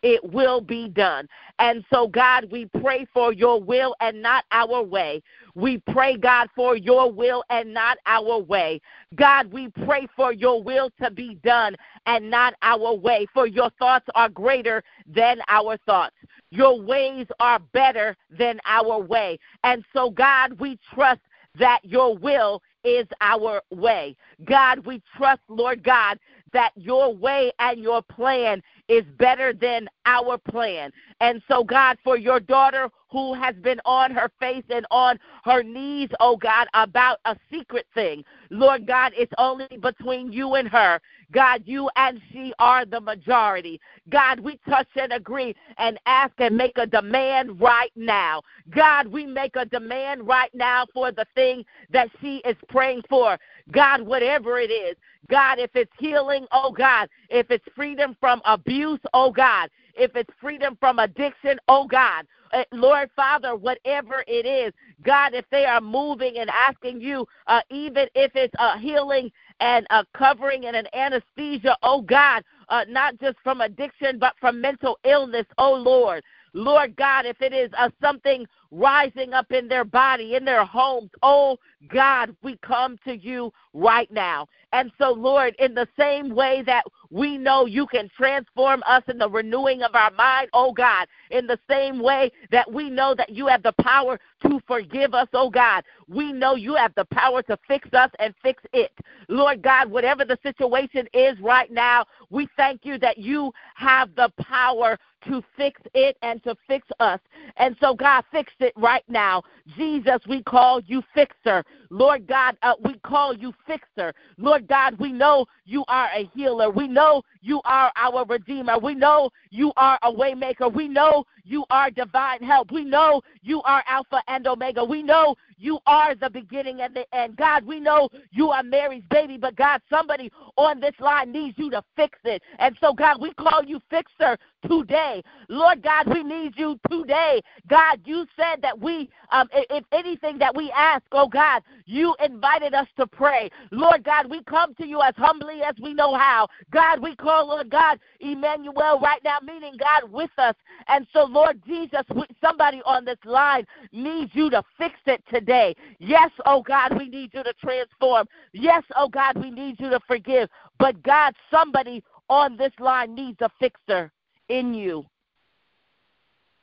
it 0.01 0.23
will 0.33 0.61
be 0.61 0.89
done. 0.89 1.27
And 1.59 1.83
so, 1.91 2.07
God, 2.07 2.47
we 2.51 2.65
pray 2.81 3.05
for 3.13 3.31
your 3.33 3.61
will 3.61 3.95
and 4.01 4.21
not 4.21 4.43
our 4.51 4.83
way. 4.83 5.21
We 5.55 5.77
pray, 5.77 6.17
God, 6.17 6.49
for 6.55 6.75
your 6.75 7.11
will 7.11 7.43
and 7.49 7.73
not 7.73 7.97
our 8.05 8.39
way. 8.39 8.81
God, 9.15 9.51
we 9.51 9.69
pray 9.85 10.07
for 10.15 10.33
your 10.33 10.63
will 10.63 10.89
to 11.01 11.11
be 11.11 11.35
done 11.43 11.75
and 12.05 12.29
not 12.29 12.55
our 12.61 12.93
way, 12.93 13.27
for 13.33 13.45
your 13.45 13.69
thoughts 13.77 14.07
are 14.15 14.29
greater 14.29 14.83
than 15.07 15.39
our 15.47 15.77
thoughts. 15.85 16.15
Your 16.49 16.79
ways 16.79 17.27
are 17.39 17.59
better 17.59 18.15
than 18.29 18.59
our 18.65 18.99
way. 18.99 19.39
And 19.63 19.83
so, 19.93 20.09
God, 20.09 20.59
we 20.59 20.79
trust 20.93 21.21
that 21.59 21.79
your 21.83 22.17
will 22.17 22.61
is 22.83 23.07
our 23.21 23.61
way. 23.71 24.15
God, 24.45 24.85
we 24.85 25.01
trust, 25.15 25.41
Lord 25.47 25.83
God, 25.83 26.19
that 26.51 26.71
your 26.75 27.13
way 27.13 27.51
and 27.59 27.79
your 27.79 28.01
plan 28.01 28.61
is 28.87 29.03
better 29.17 29.53
than 29.53 29.87
our 30.05 30.37
plan. 30.37 30.91
And 31.21 31.41
so, 31.47 31.63
God, 31.63 31.97
for 32.03 32.17
your 32.17 32.39
daughter 32.39 32.89
who 33.13 33.35
has 33.35 33.55
been 33.57 33.79
on 33.85 34.11
her 34.11 34.29
face 34.39 34.63
and 34.69 34.85
on 34.89 35.19
her 35.45 35.61
knees, 35.61 36.09
oh 36.19 36.35
God, 36.35 36.67
about 36.73 37.19
a 37.25 37.37
secret 37.51 37.85
thing, 37.93 38.25
Lord 38.49 38.87
God, 38.87 39.13
it's 39.15 39.31
only 39.37 39.67
between 39.79 40.33
you 40.33 40.55
and 40.55 40.67
her. 40.67 40.99
God, 41.31 41.61
you 41.65 41.89
and 41.95 42.19
she 42.31 42.53
are 42.57 42.85
the 42.85 42.99
majority. 42.99 43.79
God, 44.09 44.39
we 44.39 44.59
touch 44.67 44.87
and 44.95 45.13
agree 45.13 45.55
and 45.77 45.99
ask 46.07 46.33
and 46.39 46.57
make 46.57 46.77
a 46.77 46.87
demand 46.87 47.61
right 47.61 47.91
now. 47.95 48.41
God, 48.71 49.07
we 49.07 49.27
make 49.27 49.55
a 49.55 49.65
demand 49.65 50.25
right 50.27 50.53
now 50.55 50.85
for 50.91 51.11
the 51.11 51.25
thing 51.35 51.63
that 51.91 52.09
she 52.19 52.37
is 52.45 52.57
praying 52.67 53.03
for. 53.07 53.37
God, 53.71 54.01
whatever 54.01 54.59
it 54.59 54.71
is. 54.71 54.97
God, 55.29 55.59
if 55.59 55.71
it's 55.75 55.91
healing, 55.99 56.45
oh 56.51 56.71
God, 56.71 57.07
if 57.29 57.49
it's 57.51 57.65
freedom 57.75 58.17
from 58.19 58.41
abuse, 58.45 58.99
oh 59.13 59.31
God, 59.31 59.69
if 59.95 60.15
it's 60.15 60.29
freedom 60.39 60.77
from 60.79 60.99
addiction, 60.99 61.57
oh 61.67 61.87
God, 61.87 62.25
uh, 62.53 62.63
Lord 62.71 63.09
Father, 63.15 63.55
whatever 63.55 64.23
it 64.27 64.45
is, 64.45 64.73
God, 65.03 65.33
if 65.33 65.45
they 65.51 65.65
are 65.65 65.81
moving 65.81 66.37
and 66.37 66.49
asking 66.49 67.01
you, 67.01 67.27
uh, 67.47 67.61
even 67.69 68.07
if 68.15 68.31
it's 68.35 68.53
a 68.59 68.79
healing 68.79 69.31
and 69.59 69.87
a 69.89 70.05
covering 70.15 70.65
and 70.65 70.75
an 70.75 70.87
anesthesia, 70.93 71.75
oh 71.83 72.01
God, 72.01 72.43
uh, 72.69 72.85
not 72.87 73.19
just 73.19 73.37
from 73.43 73.61
addiction, 73.61 74.19
but 74.19 74.33
from 74.39 74.61
mental 74.61 74.99
illness, 75.03 75.45
oh 75.57 75.73
Lord. 75.73 76.23
Lord 76.53 76.95
God, 76.95 77.25
if 77.25 77.41
it 77.41 77.51
is 77.51 77.71
uh, 77.77 77.89
something 77.99 78.45
rising 78.73 79.33
up 79.33 79.51
in 79.51 79.67
their 79.67 79.85
body, 79.85 80.35
in 80.35 80.45
their 80.45 80.65
homes. 80.65 81.09
Oh 81.21 81.57
God, 81.89 82.35
we 82.41 82.57
come 82.57 82.97
to 83.05 83.15
you 83.15 83.51
right 83.73 84.11
now. 84.11 84.47
And 84.71 84.91
so, 84.97 85.11
Lord, 85.11 85.55
in 85.59 85.73
the 85.73 85.87
same 85.97 86.33
way 86.33 86.63
that 86.65 86.83
we 87.09 87.37
know 87.37 87.65
you 87.65 87.85
can 87.85 88.09
transform 88.15 88.81
us 88.87 89.03
in 89.07 89.17
the 89.17 89.29
renewing 89.29 89.83
of 89.83 89.93
our 89.93 90.11
mind, 90.11 90.49
oh 90.53 90.71
God, 90.71 91.07
in 91.29 91.45
the 91.45 91.59
same 91.69 92.01
way 92.01 92.31
that 92.51 92.71
we 92.71 92.89
know 92.89 93.13
that 93.15 93.29
you 93.29 93.47
have 93.47 93.63
the 93.63 93.73
power 93.81 94.19
to 94.47 94.59
forgive 94.67 95.13
us, 95.13 95.27
oh 95.33 95.49
God, 95.49 95.83
we 96.07 96.31
know 96.31 96.55
you 96.55 96.75
have 96.75 96.93
the 96.95 97.05
power 97.05 97.41
to 97.43 97.57
fix 97.67 97.87
us 97.93 98.09
and 98.19 98.33
fix 98.41 98.63
it. 98.73 98.91
Lord 99.27 99.61
God, 99.61 99.91
whatever 99.91 100.25
the 100.25 100.39
situation 100.43 101.07
is 101.13 101.39
right 101.39 101.71
now, 101.71 102.05
we 102.29 102.47
thank 102.57 102.81
you 102.83 102.97
that 102.99 103.17
you 103.17 103.51
have 103.75 104.15
the 104.15 104.31
power 104.39 104.97
to 105.27 105.43
fix 105.55 105.81
it 105.93 106.17
and 106.21 106.43
to 106.43 106.55
fix 106.67 106.87
us. 106.99 107.19
And 107.57 107.75
so, 107.79 107.93
God, 107.93 108.23
fix 108.31 108.51
it 108.59 108.73
right 108.75 109.03
now. 109.07 109.43
Jesus, 109.77 110.19
we 110.27 110.43
call 110.43 110.81
you 110.81 111.01
fixer. 111.13 111.63
Lord 111.89 112.27
God, 112.27 112.57
uh, 112.63 112.73
we 112.83 112.95
call 112.99 113.33
you 113.35 113.53
fixer. 113.67 114.13
Lord 114.37 114.67
God, 114.67 114.97
we 114.99 115.11
know 115.11 115.45
you 115.65 115.83
are 115.87 116.09
a 116.15 116.29
healer. 116.33 116.69
We 116.69 116.87
know 116.87 117.21
you 117.41 117.61
are 117.65 117.91
our 117.95 118.25
redeemer. 118.25 118.79
We 118.79 118.95
know 118.95 119.29
you 119.51 119.71
are 119.77 119.99
a 120.03 120.11
waymaker. 120.11 120.73
We 120.73 120.87
know 120.87 121.25
you 121.43 121.65
are 121.69 121.91
divine 121.91 122.41
help. 122.41 122.71
We 122.71 122.83
know 122.83 123.21
you 123.41 123.61
are 123.63 123.83
Alpha 123.87 124.21
and 124.27 124.47
Omega. 124.47 124.83
We 124.83 125.03
know 125.03 125.35
you 125.57 125.79
are 125.85 126.15
the 126.15 126.29
beginning 126.29 126.81
and 126.81 126.95
the 126.95 127.05
end. 127.15 127.37
God, 127.37 127.65
we 127.65 127.79
know 127.79 128.09
you 128.31 128.49
are 128.49 128.63
Mary's 128.63 129.03
baby, 129.09 129.37
but 129.37 129.55
God, 129.55 129.81
somebody 129.89 130.31
on 130.57 130.79
this 130.79 130.95
line 130.99 131.31
needs 131.31 131.57
you 131.57 131.69
to 131.71 131.83
fix 131.95 132.17
it. 132.25 132.41
And 132.59 132.75
so, 132.81 132.93
God, 132.93 133.21
we 133.21 133.33
call 133.33 133.63
you 133.63 133.79
fixer 133.89 134.37
today. 134.67 135.23
Lord 135.49 135.81
God, 135.81 136.07
we 136.07 136.23
need 136.23 136.53
you 136.55 136.79
today. 136.89 137.41
God, 137.67 137.99
you 138.05 138.25
said 138.35 138.61
that 138.61 138.79
we, 138.79 139.09
um, 139.31 139.47
if 139.51 139.83
anything 139.91 140.37
that 140.39 140.55
we 140.55 140.71
ask, 140.71 141.03
oh 141.11 141.27
God, 141.27 141.61
you 141.85 142.15
invited 142.23 142.73
us 142.73 142.87
to 142.97 143.07
pray. 143.07 143.49
Lord 143.71 144.03
God, 144.03 144.29
we 144.29 144.43
come 144.43 144.73
to 144.75 144.87
you 144.87 145.01
as 145.01 145.13
humbly 145.17 145.61
as 145.61 145.75
we 145.81 145.93
know 145.93 146.15
how. 146.15 146.47
God, 146.71 147.01
we 147.01 147.15
call, 147.15 147.47
Lord 147.47 147.69
God, 147.69 147.99
Emmanuel 148.19 148.99
right 148.99 149.21
now, 149.23 149.37
meaning 149.43 149.75
God 149.79 150.11
with 150.11 150.31
us. 150.37 150.55
And 150.87 151.05
so, 151.13 151.25
Lord 151.25 151.61
Jesus, 151.65 152.03
somebody 152.43 152.81
on 152.85 153.05
this 153.05 153.17
line 153.25 153.65
needs 153.91 154.31
you 154.33 154.49
to 154.49 154.63
fix 154.77 154.95
it 155.05 155.23
today. 155.31 155.75
Yes, 155.99 156.31
oh 156.45 156.61
God, 156.61 156.97
we 156.97 157.07
need 157.07 157.31
you 157.33 157.43
to 157.43 157.53
transform. 157.53 158.27
Yes, 158.53 158.83
oh 158.95 159.07
God, 159.07 159.37
we 159.37 159.51
need 159.51 159.79
you 159.79 159.89
to 159.89 159.99
forgive. 160.07 160.49
But 160.79 161.01
God, 161.03 161.33
somebody 161.51 162.03
on 162.29 162.57
this 162.57 162.71
line 162.79 163.15
needs 163.15 163.39
a 163.41 163.49
fixer 163.59 164.11
in 164.49 164.73
you. 164.73 165.05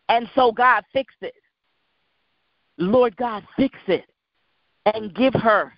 And 0.08 0.28
so, 0.34 0.52
God, 0.52 0.84
fix 0.92 1.14
it. 1.20 1.34
Lord 2.78 3.16
God, 3.16 3.44
fix 3.56 3.78
it 3.86 4.06
and 4.86 5.14
give 5.14 5.34
her 5.34 5.72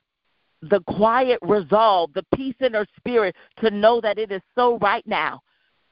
the 0.62 0.80
quiet 0.86 1.38
resolve, 1.42 2.12
the 2.14 2.24
peace 2.34 2.54
in 2.60 2.74
her 2.74 2.86
spirit 2.96 3.34
to 3.58 3.70
know 3.70 4.00
that 4.00 4.18
it 4.18 4.30
is 4.30 4.40
so 4.54 4.78
right 4.78 5.06
now. 5.06 5.40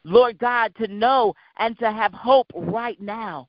Lord 0.04 0.38
God, 0.38 0.74
to 0.76 0.86
know 0.86 1.34
and 1.58 1.78
to 1.80 1.90
have 1.92 2.12
hope 2.12 2.46
right 2.54 3.00
now 3.00 3.48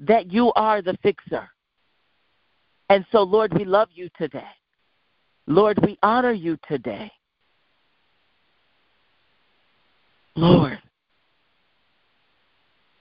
that 0.00 0.30
you 0.30 0.52
are 0.54 0.82
the 0.82 0.96
fixer. 1.02 1.48
And 2.90 3.04
so, 3.10 3.22
Lord, 3.22 3.52
we 3.52 3.64
love 3.64 3.88
you 3.92 4.08
today. 4.16 4.46
Lord, 5.46 5.78
we 5.82 5.98
honor 6.02 6.32
you 6.32 6.58
today. 6.68 7.10
Lord, 10.36 10.78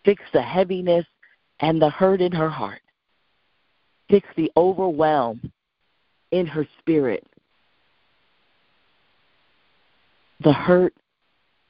fix 0.07 0.23
the 0.31 0.41
heaviness 0.41 1.05
and 1.59 1.81
the 1.81 1.89
hurt 1.89 2.21
in 2.21 2.31
her 2.31 2.49
heart. 2.49 2.79
Fix 4.09 4.25
the 4.37 4.49
overwhelm 4.55 5.51
in 6.31 6.47
her 6.47 6.65
spirit. 6.79 7.27
The 10.45 10.53
hurt, 10.53 10.93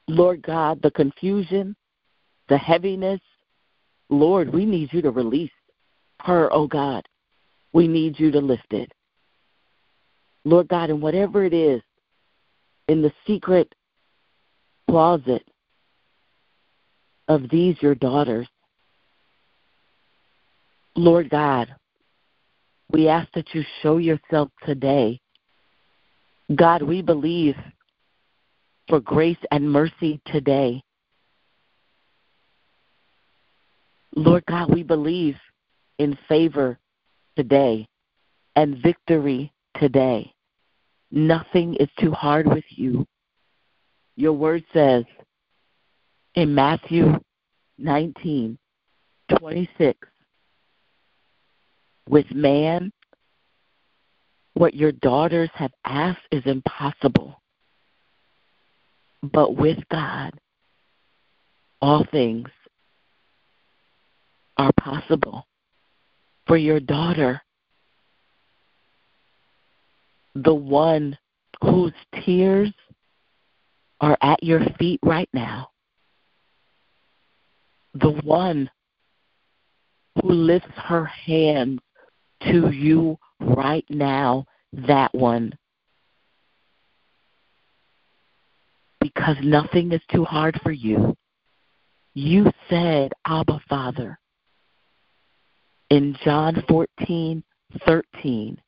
Lord 0.06 0.40
God, 0.42 0.80
the 0.82 0.92
confusion, 0.92 1.74
the 2.48 2.56
heaviness. 2.56 3.20
Lord, 4.08 4.54
we 4.54 4.64
need 4.64 4.92
you 4.92 5.02
to 5.02 5.10
release 5.10 5.50
her, 6.20 6.48
oh 6.52 6.68
God. 6.68 7.04
We 7.72 7.88
need 7.88 8.20
you 8.20 8.30
to 8.30 8.38
lift 8.38 8.72
it. 8.72 8.92
Lord 10.44 10.68
God, 10.68 10.90
and 10.90 11.02
whatever 11.02 11.44
it 11.44 11.52
is 11.52 11.82
in 12.86 13.02
the 13.02 13.12
secret 13.26 13.74
closet 14.88 15.42
of 17.28 17.48
these 17.50 17.76
your 17.80 17.94
daughters, 17.94 18.48
Lord 20.96 21.30
God, 21.30 21.74
we 22.90 23.08
ask 23.08 23.28
that 23.34 23.54
you 23.54 23.62
show 23.82 23.98
yourself 23.98 24.48
today. 24.64 25.20
God, 26.54 26.82
we 26.82 27.02
believe 27.02 27.54
for 28.88 29.00
grace 29.00 29.38
and 29.50 29.70
mercy 29.70 30.20
today. 30.26 30.82
Lord 34.16 34.44
God, 34.46 34.72
we 34.72 34.82
believe 34.82 35.36
in 35.98 36.18
favor 36.28 36.78
today 37.36 37.86
and 38.56 38.82
victory 38.82 39.52
today. 39.78 40.32
Nothing 41.10 41.74
is 41.74 41.88
too 42.00 42.10
hard 42.10 42.46
with 42.46 42.64
you. 42.70 43.06
Your 44.16 44.32
word 44.32 44.64
says 44.72 45.04
in 46.38 46.54
Matthew 46.54 47.18
19, 47.78 48.56
26, 49.40 50.08
with 52.08 52.32
man, 52.32 52.92
what 54.54 54.72
your 54.72 54.92
daughters 54.92 55.50
have 55.54 55.72
asked 55.84 56.22
is 56.30 56.44
impossible. 56.46 57.42
But 59.20 59.56
with 59.56 59.78
God, 59.90 60.30
all 61.82 62.06
things 62.12 62.48
are 64.58 64.72
possible. 64.80 65.44
For 66.46 66.56
your 66.56 66.78
daughter, 66.78 67.42
the 70.36 70.54
one 70.54 71.18
whose 71.62 71.92
tears 72.24 72.72
are 74.00 74.16
at 74.22 74.40
your 74.44 74.60
feet 74.78 75.00
right 75.02 75.28
now, 75.32 75.70
the 78.00 78.10
one 78.24 78.70
who 80.20 80.30
lifts 80.30 80.72
her 80.76 81.04
hands 81.04 81.80
to 82.42 82.70
you 82.70 83.18
right 83.40 83.84
now, 83.88 84.44
that 84.72 85.14
one. 85.14 85.52
Because 89.00 89.36
nothing 89.42 89.92
is 89.92 90.00
too 90.12 90.24
hard 90.24 90.60
for 90.62 90.72
you. 90.72 91.16
You 92.14 92.50
said, 92.68 93.12
Abba, 93.26 93.60
Father, 93.68 94.18
in 95.90 96.16
John 96.24 96.62
14, 96.68 97.42
13. 97.86 98.60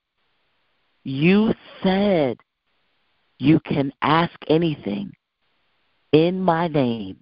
You 1.05 1.53
said 1.83 2.37
you 3.39 3.59
can 3.61 3.93
ask 4.03 4.35
anything 4.49 5.13
in 6.13 6.41
my 6.41 6.69
name, 6.69 7.17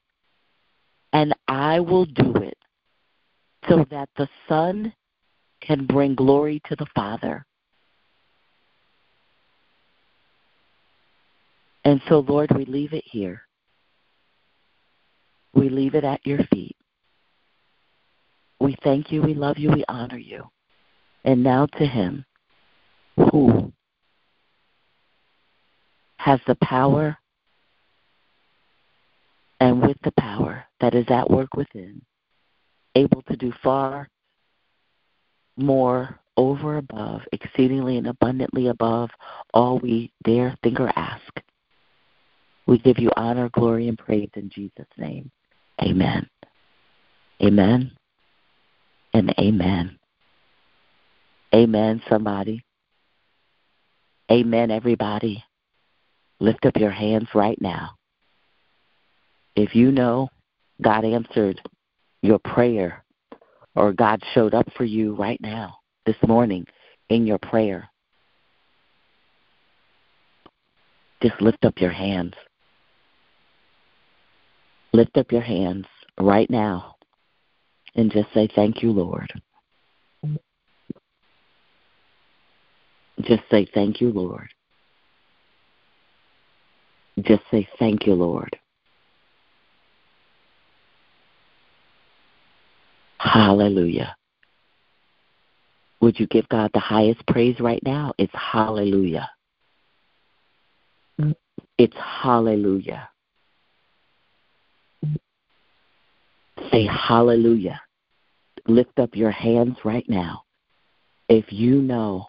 and 1.13 1.35
I 1.47 1.81
will 1.81 2.05
do 2.05 2.35
it 2.37 2.57
so 3.69 3.85
that 3.91 4.09
the 4.17 4.29
Son 4.49 4.93
can 5.61 5.87
bring 5.87 6.15
glory 6.15 6.61
to 6.67 6.77
the 6.77 6.87
Father. 6.95 7.45
And 11.85 12.01
so, 12.09 12.21
Lord, 12.21 12.51
we 12.55 12.65
leave 12.65 12.93
it 12.93 13.05
here. 13.07 13.43
We 15.55 15.69
leave 15.69 15.95
it 15.95 16.05
at 16.05 16.25
your 16.27 16.45
feet. 16.53 16.77
We 18.61 18.77
thank 18.83 19.11
you, 19.11 19.23
we 19.23 19.35
love 19.35 19.59
you, 19.59 19.71
we 19.71 19.85
honor 19.89 20.19
you. 20.19 20.45
And 21.25 21.43
now 21.43 21.67
to 21.67 21.87
him 21.87 22.25
who 23.17 23.73
has 26.17 26.41
the 26.47 26.57
power 26.57 27.17
and 29.61 29.81
with 29.81 29.97
the 30.03 30.13
power 30.13 30.68
that 30.81 30.95
is 30.95 31.07
at 31.09 31.31
work 31.31 31.55
within, 31.57 32.03
able 32.95 33.23
to 33.23 33.37
do 33.37 33.53
far 33.63 34.09
more 35.57 36.19
over 36.37 36.77
above, 36.77 37.23
exceedingly 37.33 37.99
and 37.99 38.07
abundantly 38.07 38.69
above 38.69 39.11
all 39.53 39.79
we 39.79 40.13
dare 40.23 40.57
think 40.63 40.79
or 40.79 40.91
ask. 40.97 41.41
We 42.67 42.79
give 42.79 42.99
you 42.99 43.11
honor, 43.17 43.49
glory, 43.49 43.89
and 43.89 43.99
praise 43.99 44.31
in 44.35 44.51
Jesus' 44.51 44.87
name. 44.97 45.31
Amen. 45.83 46.29
Amen. 47.43 47.93
And 49.15 49.35
amen. 49.39 49.99
Amen, 51.55 52.03
somebody. 52.09 52.63
Amen, 54.31 54.71
everybody. 54.71 55.43
Lift 56.41 56.67
up 56.67 56.77
your 56.77 56.91
hands 56.91 57.29
right 57.35 57.61
now. 57.61 57.93
If 59.57 59.75
you 59.75 59.91
know 59.91 60.29
God 60.83 61.05
answered 61.05 61.61
your 62.23 62.39
prayer 62.39 63.05
or 63.75 63.93
God 63.93 64.23
showed 64.35 64.55
up 64.55 64.67
for 64.77 64.85
you 64.85 65.15
right 65.15 65.41
now, 65.41 65.77
this 66.05 66.17
morning, 66.27 66.67
in 67.11 67.27
your 67.27 67.39
prayer. 67.39 67.89
Just 71.23 71.41
lift 71.41 71.65
up 71.65 71.75
your 71.79 71.93
hands. 71.93 72.35
Lift 74.93 75.17
up 75.17 75.31
your 75.31 75.43
hands 75.43 75.87
right 76.19 76.49
now 76.51 76.97
and 77.95 78.11
just 78.11 78.33
say, 78.33 78.49
Thank 78.55 78.83
you, 78.83 78.93
Lord. 78.93 79.33
Just 83.23 83.43
say, 83.51 83.67
Thank 83.75 84.01
you, 84.01 84.11
Lord. 84.11 84.49
Just 87.21 87.43
say, 87.51 87.69
Thank 87.79 88.07
you, 88.07 88.15
Lord. 88.15 88.57
Hallelujah. 93.19 94.17
Would 96.01 96.19
you 96.21 96.27
give 96.29 96.49
God 96.49 96.71
the 96.73 96.81
highest 96.81 97.27
praise 97.27 97.59
right 97.59 97.83
now? 97.85 98.13
It's 98.19 98.33
hallelujah. 98.35 99.29
It's 101.77 101.97
hallelujah. 101.97 103.09
Say 106.71 106.87
hallelujah. 106.87 107.81
Lift 108.67 108.99
up 108.99 109.11
your 109.15 109.31
hands 109.31 109.77
right 109.85 110.09
now. 110.09 110.43
If 111.29 111.53
you 111.53 111.83
know 111.83 112.29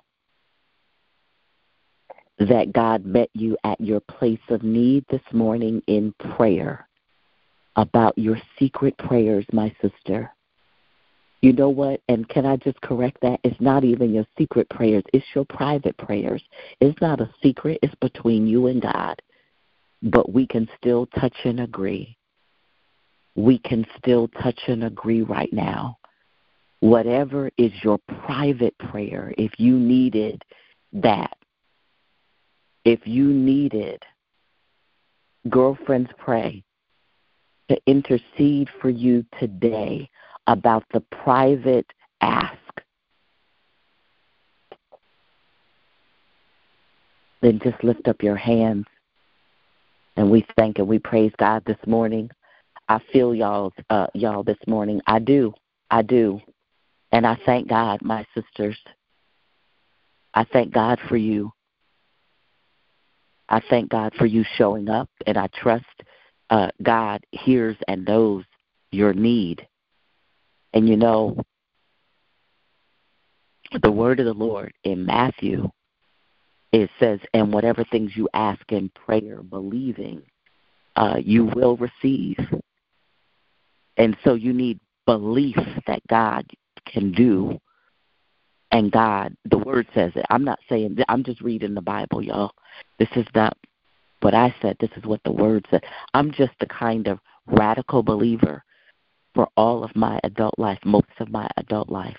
that 2.39 2.71
God 2.73 3.05
met 3.05 3.29
you 3.33 3.57
at 3.63 3.79
your 3.81 3.99
place 3.99 4.39
of 4.49 4.63
need 4.63 5.05
this 5.09 5.21
morning 5.33 5.81
in 5.87 6.13
prayer 6.35 6.87
about 7.75 8.17
your 8.17 8.37
secret 8.57 8.97
prayers, 8.97 9.45
my 9.51 9.73
sister. 9.81 10.33
You 11.41 11.53
know 11.53 11.69
what? 11.69 12.01
And 12.09 12.27
can 12.27 12.45
I 12.45 12.57
just 12.57 12.79
correct 12.81 13.19
that? 13.21 13.39
It's 13.43 13.59
not 13.61 13.83
even 13.83 14.13
your 14.13 14.25
secret 14.37 14.69
prayers, 14.69 15.03
it's 15.13 15.25
your 15.33 15.45
private 15.45 15.97
prayers. 15.97 16.43
It's 16.81 16.99
not 17.01 17.21
a 17.21 17.33
secret, 17.41 17.79
it's 17.81 17.95
between 18.01 18.45
you 18.45 18.67
and 18.67 18.81
God. 18.81 19.21
But 20.01 20.31
we 20.31 20.47
can 20.47 20.67
still 20.77 21.05
touch 21.19 21.35
and 21.45 21.61
agree. 21.61 22.17
We 23.35 23.59
can 23.59 23.85
still 23.97 24.27
touch 24.41 24.59
and 24.67 24.83
agree 24.83 25.21
right 25.21 25.51
now. 25.53 25.97
Whatever 26.81 27.49
is 27.57 27.71
your 27.83 27.99
private 28.25 28.77
prayer, 28.77 29.33
if 29.37 29.59
you 29.59 29.77
needed 29.77 30.41
that, 30.93 31.37
if 32.85 33.05
you 33.05 33.25
needed 33.25 34.01
girlfriends 35.49 36.09
pray 36.17 36.63
to 37.69 37.77
intercede 37.85 38.69
for 38.81 38.89
you 38.89 39.25
today 39.39 40.09
about 40.49 40.83
the 40.91 40.99
private 41.23 41.85
ask, 42.21 42.57
then 47.41 47.59
just 47.63 47.81
lift 47.83 48.07
up 48.07 48.21
your 48.23 48.35
hands 48.35 48.85
and 50.17 50.29
we 50.29 50.45
thank 50.57 50.79
and 50.79 50.87
we 50.87 50.99
praise 50.99 51.31
God 51.37 51.63
this 51.65 51.77
morning. 51.85 52.29
I 52.89 52.99
feel 53.13 53.33
y'all 53.35 53.71
uh, 53.91 54.07
y'all 54.15 54.43
this 54.43 54.57
morning. 54.67 54.99
I 55.05 55.19
do. 55.19 55.53
I 55.91 56.01
do. 56.01 56.41
And 57.11 57.25
I 57.25 57.37
thank 57.45 57.69
God, 57.69 58.01
my 58.01 58.25
sisters. 58.35 58.77
I 60.33 60.45
thank 60.45 60.73
God 60.73 60.99
for 61.07 61.15
you. 61.15 61.51
I 63.47 63.61
thank 63.69 63.89
God 63.89 64.13
for 64.17 64.25
you 64.25 64.43
showing 64.57 64.89
up, 64.89 65.09
and 65.25 65.37
I 65.37 65.47
trust 65.47 65.85
uh, 66.49 66.69
God 66.81 67.23
hears 67.31 67.77
and 67.87 68.05
knows 68.05 68.43
your 68.91 69.13
need. 69.13 69.65
And 70.73 70.87
you 70.87 70.95
know, 70.95 71.37
the 73.81 73.91
word 73.91 74.19
of 74.19 74.25
the 74.25 74.33
Lord 74.33 74.73
in 74.83 75.05
Matthew, 75.05 75.69
it 76.71 76.89
says, 76.99 77.19
and 77.33 77.51
whatever 77.51 77.83
things 77.83 78.11
you 78.15 78.29
ask 78.33 78.61
in 78.71 78.89
prayer, 78.89 79.41
believing, 79.41 80.21
uh, 80.95 81.17
you 81.19 81.45
will 81.45 81.77
receive. 81.77 82.37
And 83.97 84.15
so 84.23 84.33
you 84.35 84.53
need 84.53 84.79
belief 85.05 85.57
that 85.87 86.01
God 86.07 86.45
can 86.85 87.11
do. 87.11 87.59
And 88.71 88.91
God, 88.91 89.35
the 89.45 89.57
word 89.57 89.87
says 89.95 90.11
it. 90.15 90.25
I'm 90.29 90.43
not 90.43 90.59
saying, 90.69 90.97
I'm 91.07 91.23
just 91.23 91.41
reading 91.41 91.73
the 91.73 91.81
Bible, 91.81 92.21
y'all. 92.21 92.51
This 92.99 93.09
is 93.15 93.25
not 93.33 93.57
what 94.21 94.35
I 94.35 94.53
said. 94.61 94.77
This 94.79 94.91
is 94.95 95.05
what 95.05 95.21
the 95.23 95.31
word 95.31 95.65
said. 95.71 95.83
I'm 96.13 96.31
just 96.31 96.51
the 96.59 96.67
kind 96.67 97.07
of 97.07 97.19
radical 97.47 98.03
believer 98.03 98.63
for 99.33 99.47
all 99.55 99.83
of 99.83 99.95
my 99.95 100.19
adult 100.23 100.57
life, 100.57 100.79
most 100.85 101.07
of 101.19 101.29
my 101.29 101.49
adult 101.57 101.89
life. 101.89 102.17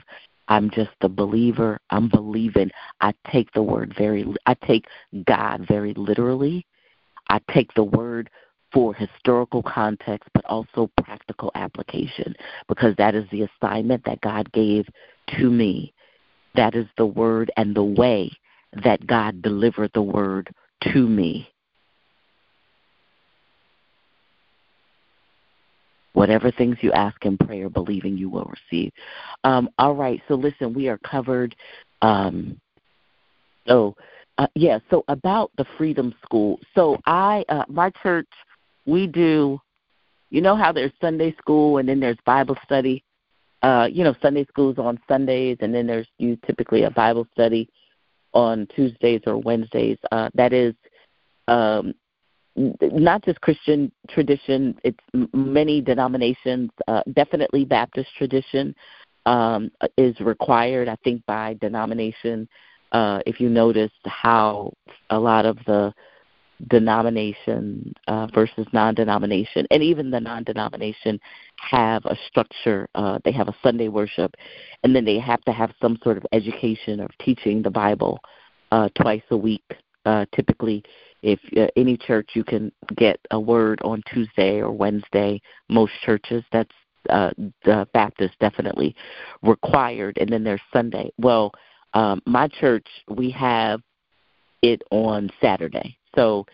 I'm 0.49 0.71
just 0.71 0.91
a 1.03 1.09
believer. 1.09 1.79
I'm 1.91 2.09
believing. 2.09 2.71
I 3.01 3.15
take 3.31 3.53
the 3.53 3.63
word 3.63 3.95
very, 3.97 4.27
I 4.47 4.55
take 4.67 4.87
God 5.25 5.65
very 5.69 5.95
literally. 5.95 6.67
I 7.29 7.41
take 7.53 7.73
the 7.75 7.85
word 7.85 8.31
for 8.73 8.95
historical 8.95 9.63
context, 9.63 10.29
but 10.35 10.45
also 10.47 10.91
practical 11.03 11.51
application, 11.55 12.35
because 12.69 12.95
that 12.97 13.15
is 13.15 13.25
the 13.31 13.43
assignment 13.43 14.05
that 14.05 14.21
God 14.21 14.51
gave 14.53 14.87
to 15.39 15.51
me. 15.51 15.93
That 16.55 16.75
is 16.75 16.87
the 16.97 17.07
word 17.07 17.51
and 17.57 17.75
the 17.75 17.85
way 17.85 18.31
that 18.85 19.07
God 19.07 19.43
delivered 19.43 19.91
the 19.95 20.03
word 20.03 20.53
to 20.93 21.07
me. 21.07 21.50
Whatever 26.13 26.51
things 26.51 26.77
you 26.81 26.93
ask 26.93 27.25
in 27.25 27.39
prayer, 27.39 27.69
believing 27.69 28.17
you 28.17 28.29
will 28.29 28.51
receive. 28.51 28.93
Um, 29.45 29.71
all 29.79 29.95
right, 29.95 30.21
so 30.27 30.35
listen, 30.35 30.75
we 30.75 30.89
are 30.89 30.99
covered. 30.99 31.55
Um, 32.03 32.61
so, 33.67 33.95
uh, 34.39 34.49
yeah, 34.55 34.81
so 34.91 35.05
about 35.09 35.53
the 35.57 35.67
Freedom 35.79 36.15
School. 36.25 36.59
So, 36.75 36.99
I, 37.07 37.45
uh, 37.49 37.65
my 37.69 37.91
church, 38.03 38.29
we 38.87 39.07
do, 39.07 39.61
you 40.31 40.41
know 40.41 40.57
how 40.57 40.73
there's 40.73 40.93
Sunday 41.01 41.35
school 41.37 41.79
and 41.79 41.89
then 41.89 42.01
there's 42.01 42.19
Bible 42.25 42.57
study? 42.65 43.05
Uh, 43.63 43.89
you 43.93 44.05
know, 44.05 44.15
Sunday 44.23 44.47
school's 44.47 44.79
on 44.79 44.99
Sundays, 45.07 45.59
and 45.61 45.75
then 45.75 45.87
there's 45.87 46.07
you 46.19 46.39
typically 46.47 46.85
a 46.85 46.91
Bible 46.91 47.27
study 47.33 47.69
on 48.33 48.67
Tuesdays 48.75 49.21
or 49.27 49.37
Wednesdays. 49.37 49.99
Uh, 50.11 50.31
that 50.35 50.53
is 50.53 50.75
um, 51.47 51.93
not 52.83 53.25
just 53.25 53.41
Christian 53.41 53.91
tradition; 54.09 54.79
it's 54.85 54.99
many 55.33 55.81
denominations. 55.81 56.71
Uh, 56.89 57.03
definitely 57.15 57.65
Baptist 57.65 58.09
tradition 58.17 58.75
um, 59.27 59.71
is 59.97 60.19
required. 60.21 60.89
I 60.89 60.97
think 61.05 61.25
by 61.27 61.55
denomination. 61.61 62.49
Uh, 62.93 63.21
if 63.25 63.41
you 63.41 63.49
notice 63.49 63.93
how 64.05 64.73
a 65.11 65.19
lot 65.19 65.47
of 65.47 65.57
the 65.67 65.95
denomination 66.69 67.93
uh, 68.09 68.27
versus 68.35 68.67
non-denomination, 68.73 69.67
and 69.71 69.83
even 69.83 70.11
the 70.11 70.21
non-denomination 70.21 71.19
have 71.57 72.05
a 72.05 72.17
structure. 72.27 72.89
Uh, 72.95 73.19
they 73.25 73.33
have 73.33 73.49
a 73.49 73.57
Sunday 73.63 73.89
worship, 73.89 74.35
and 74.83 74.95
then 74.95 75.05
they 75.05 75.19
have 75.19 75.41
to 75.43 75.53
have 75.53 75.73
some 75.81 75.99
sort 76.03 76.17
of 76.17 76.27
education 76.33 77.01
of 77.01 77.11
teaching 77.25 77.63
the 77.63 77.71
Bible 77.71 78.19
uh, 78.73 78.89
twice 79.01 79.23
a 79.31 79.37
week. 79.37 79.65
Uh, 80.07 80.25
typically, 80.35 80.83
if 81.23 81.39
uh, 81.57 81.67
any 81.77 81.97
church 81.97 82.31
you 82.35 82.45
can 82.45 82.73
get 82.97 83.19
a 83.31 83.39
word 83.39 83.81
on 83.83 84.03
Tuesday 84.13 84.61
or 84.61 84.73
Wednesday, 84.73 85.41
most 85.69 85.93
churches 86.05 86.43
that's 86.53 86.71
uh, 87.09 87.31
the 87.65 87.89
Baptist 87.95 88.35
definitely 88.41 88.95
required, 89.43 90.19
and 90.21 90.31
then 90.31 90.45
there's 90.45 90.61
Sunday. 90.73 91.11
Well, 91.19 91.53
um, 91.95 92.21
my 92.27 92.49
church 92.49 92.87
we 93.09 93.31
have 93.31 93.81
it 94.63 94.83
on 94.91 95.31
Saturday. 95.41 95.97
So 96.15 96.47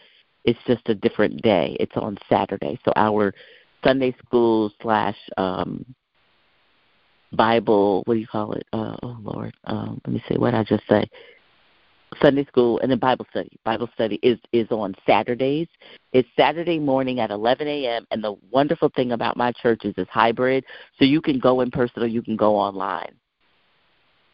it's 0.44 0.59
just 0.66 0.88
a 0.88 0.94
different 0.94 1.42
day. 1.42 1.76
It's 1.81 1.96
on 1.96 2.16
Saturday. 2.29 2.79
So 2.85 2.92
our 2.96 3.35
Sunday 3.85 4.14
school 4.24 4.72
slash 4.83 5.16
um, 5.37 5.85
Bible, 7.33 8.02
what 8.05 8.14
do 8.14 8.20
you 8.20 8.26
call 8.26 8.52
it? 8.52 8.66
Uh, 8.72 8.96
oh 9.02 9.16
Lord, 9.22 9.55
um, 9.64 10.00
let 10.07 10.14
me 10.14 10.22
see 10.29 10.38
what 10.38 10.55
I 10.55 10.64
just 10.64 10.85
say. 10.88 11.09
Sunday 12.22 12.44
school 12.46 12.79
and 12.81 12.90
then 12.90 12.98
Bible 12.98 13.26
study. 13.31 13.50
Bible 13.64 13.88
study 13.94 14.18
is 14.22 14.38
is 14.52 14.66
on 14.70 14.94
Saturdays. 15.07 15.68
It's 16.12 16.29
Saturday 16.37 16.79
morning 16.79 17.20
at 17.20 17.31
11 17.31 17.66
a.m. 17.66 18.07
And 18.11 18.22
the 18.22 18.37
wonderful 18.50 18.90
thing 18.94 19.12
about 19.12 19.37
my 19.37 19.52
church 19.52 19.85
is 19.85 19.94
it's 19.96 20.11
hybrid, 20.11 20.64
so 20.98 21.05
you 21.05 21.20
can 21.20 21.38
go 21.38 21.61
in 21.61 21.70
person 21.70 22.02
or 22.02 22.07
you 22.07 22.22
can 22.22 22.37
go 22.37 22.57
online 22.57 23.14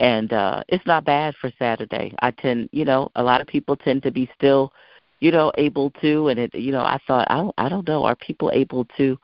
and 0.03 0.33
uh 0.33 0.63
it's 0.69 0.85
not 0.85 1.05
bad 1.05 1.35
for 1.41 1.51
Saturday. 1.59 2.13
I 2.21 2.33
tend, 2.33 2.69
you 2.73 2.85
know, 2.85 3.11
a 3.15 3.23
lot 3.23 3.41
of 3.41 3.47
people 3.47 3.77
tend 3.77 4.03
to 4.03 4.11
be 4.11 4.29
still, 4.37 4.73
you 5.21 5.31
know, 5.31 5.53
able 5.57 5.91
to 6.03 6.29
and 6.29 6.39
it 6.39 6.55
you 6.55 6.73
know, 6.73 6.83
I 6.83 6.99
thought 7.07 7.29
I 7.31 7.37
don't 7.37 7.55
I 7.57 7.69
don't 7.69 7.87
know, 7.87 8.05
are 8.05 8.17
people 8.17 8.51
able 8.53 8.85
to 8.97 9.17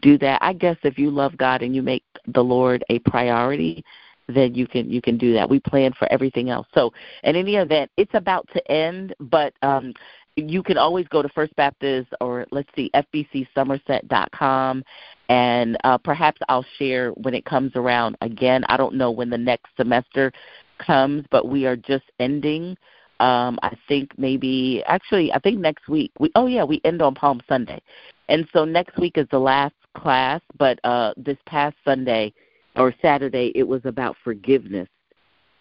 do 0.00 0.16
that? 0.18 0.38
I 0.42 0.54
guess 0.54 0.76
if 0.82 0.98
you 0.98 1.10
love 1.10 1.36
God 1.36 1.62
and 1.62 1.76
you 1.76 1.82
make 1.82 2.02
the 2.26 2.42
Lord 2.42 2.82
a 2.88 2.98
priority, 3.00 3.84
then 4.28 4.54
you 4.54 4.66
can 4.66 4.90
you 4.90 5.02
can 5.02 5.18
do 5.18 5.32
that. 5.34 5.48
We 5.48 5.60
plan 5.60 5.92
for 5.98 6.10
everything 6.12 6.50
else. 6.50 6.66
So 6.74 6.92
in 7.24 7.36
any 7.36 7.56
event, 7.56 7.90
it's 7.96 8.14
about 8.14 8.48
to 8.54 8.70
end, 8.70 9.14
but 9.20 9.54
um 9.62 9.92
you 10.36 10.62
can 10.62 10.78
always 10.78 11.06
go 11.08 11.20
to 11.20 11.28
First 11.28 11.54
Baptist 11.56 12.08
or 12.20 12.46
let's 12.50 12.68
see, 12.74 12.90
FBCSomerset.com, 12.94 14.82
and 15.28 15.76
uh, 15.84 15.98
perhaps 15.98 16.40
I'll 16.48 16.64
share 16.78 17.10
when 17.10 17.34
it 17.34 17.44
comes 17.44 17.72
around 17.74 18.16
again. 18.22 18.64
I 18.68 18.76
don't 18.76 18.94
know 18.94 19.10
when 19.10 19.28
the 19.28 19.38
next 19.38 19.66
semester 19.76 20.32
comes, 20.78 21.24
but 21.30 21.48
we 21.48 21.66
are 21.66 21.76
just 21.76 22.04
ending. 22.18 22.76
Um, 23.20 23.58
I 23.62 23.76
think 23.88 24.18
maybe 24.18 24.82
actually 24.86 25.32
I 25.32 25.38
think 25.38 25.60
next 25.60 25.88
week 25.88 26.10
we 26.18 26.32
oh 26.34 26.46
yeah 26.46 26.64
we 26.64 26.80
end 26.84 27.02
on 27.02 27.14
Palm 27.14 27.40
Sunday, 27.48 27.80
and 28.28 28.48
so 28.52 28.64
next 28.64 28.98
week 28.98 29.18
is 29.18 29.28
the 29.30 29.38
last 29.38 29.74
class. 29.96 30.40
But 30.58 30.80
uh, 30.82 31.12
this 31.16 31.38
past 31.46 31.76
Sunday 31.84 32.32
or 32.76 32.94
Saturday 33.02 33.52
it 33.54 33.64
was 33.64 33.82
about 33.84 34.16
forgiveness, 34.24 34.88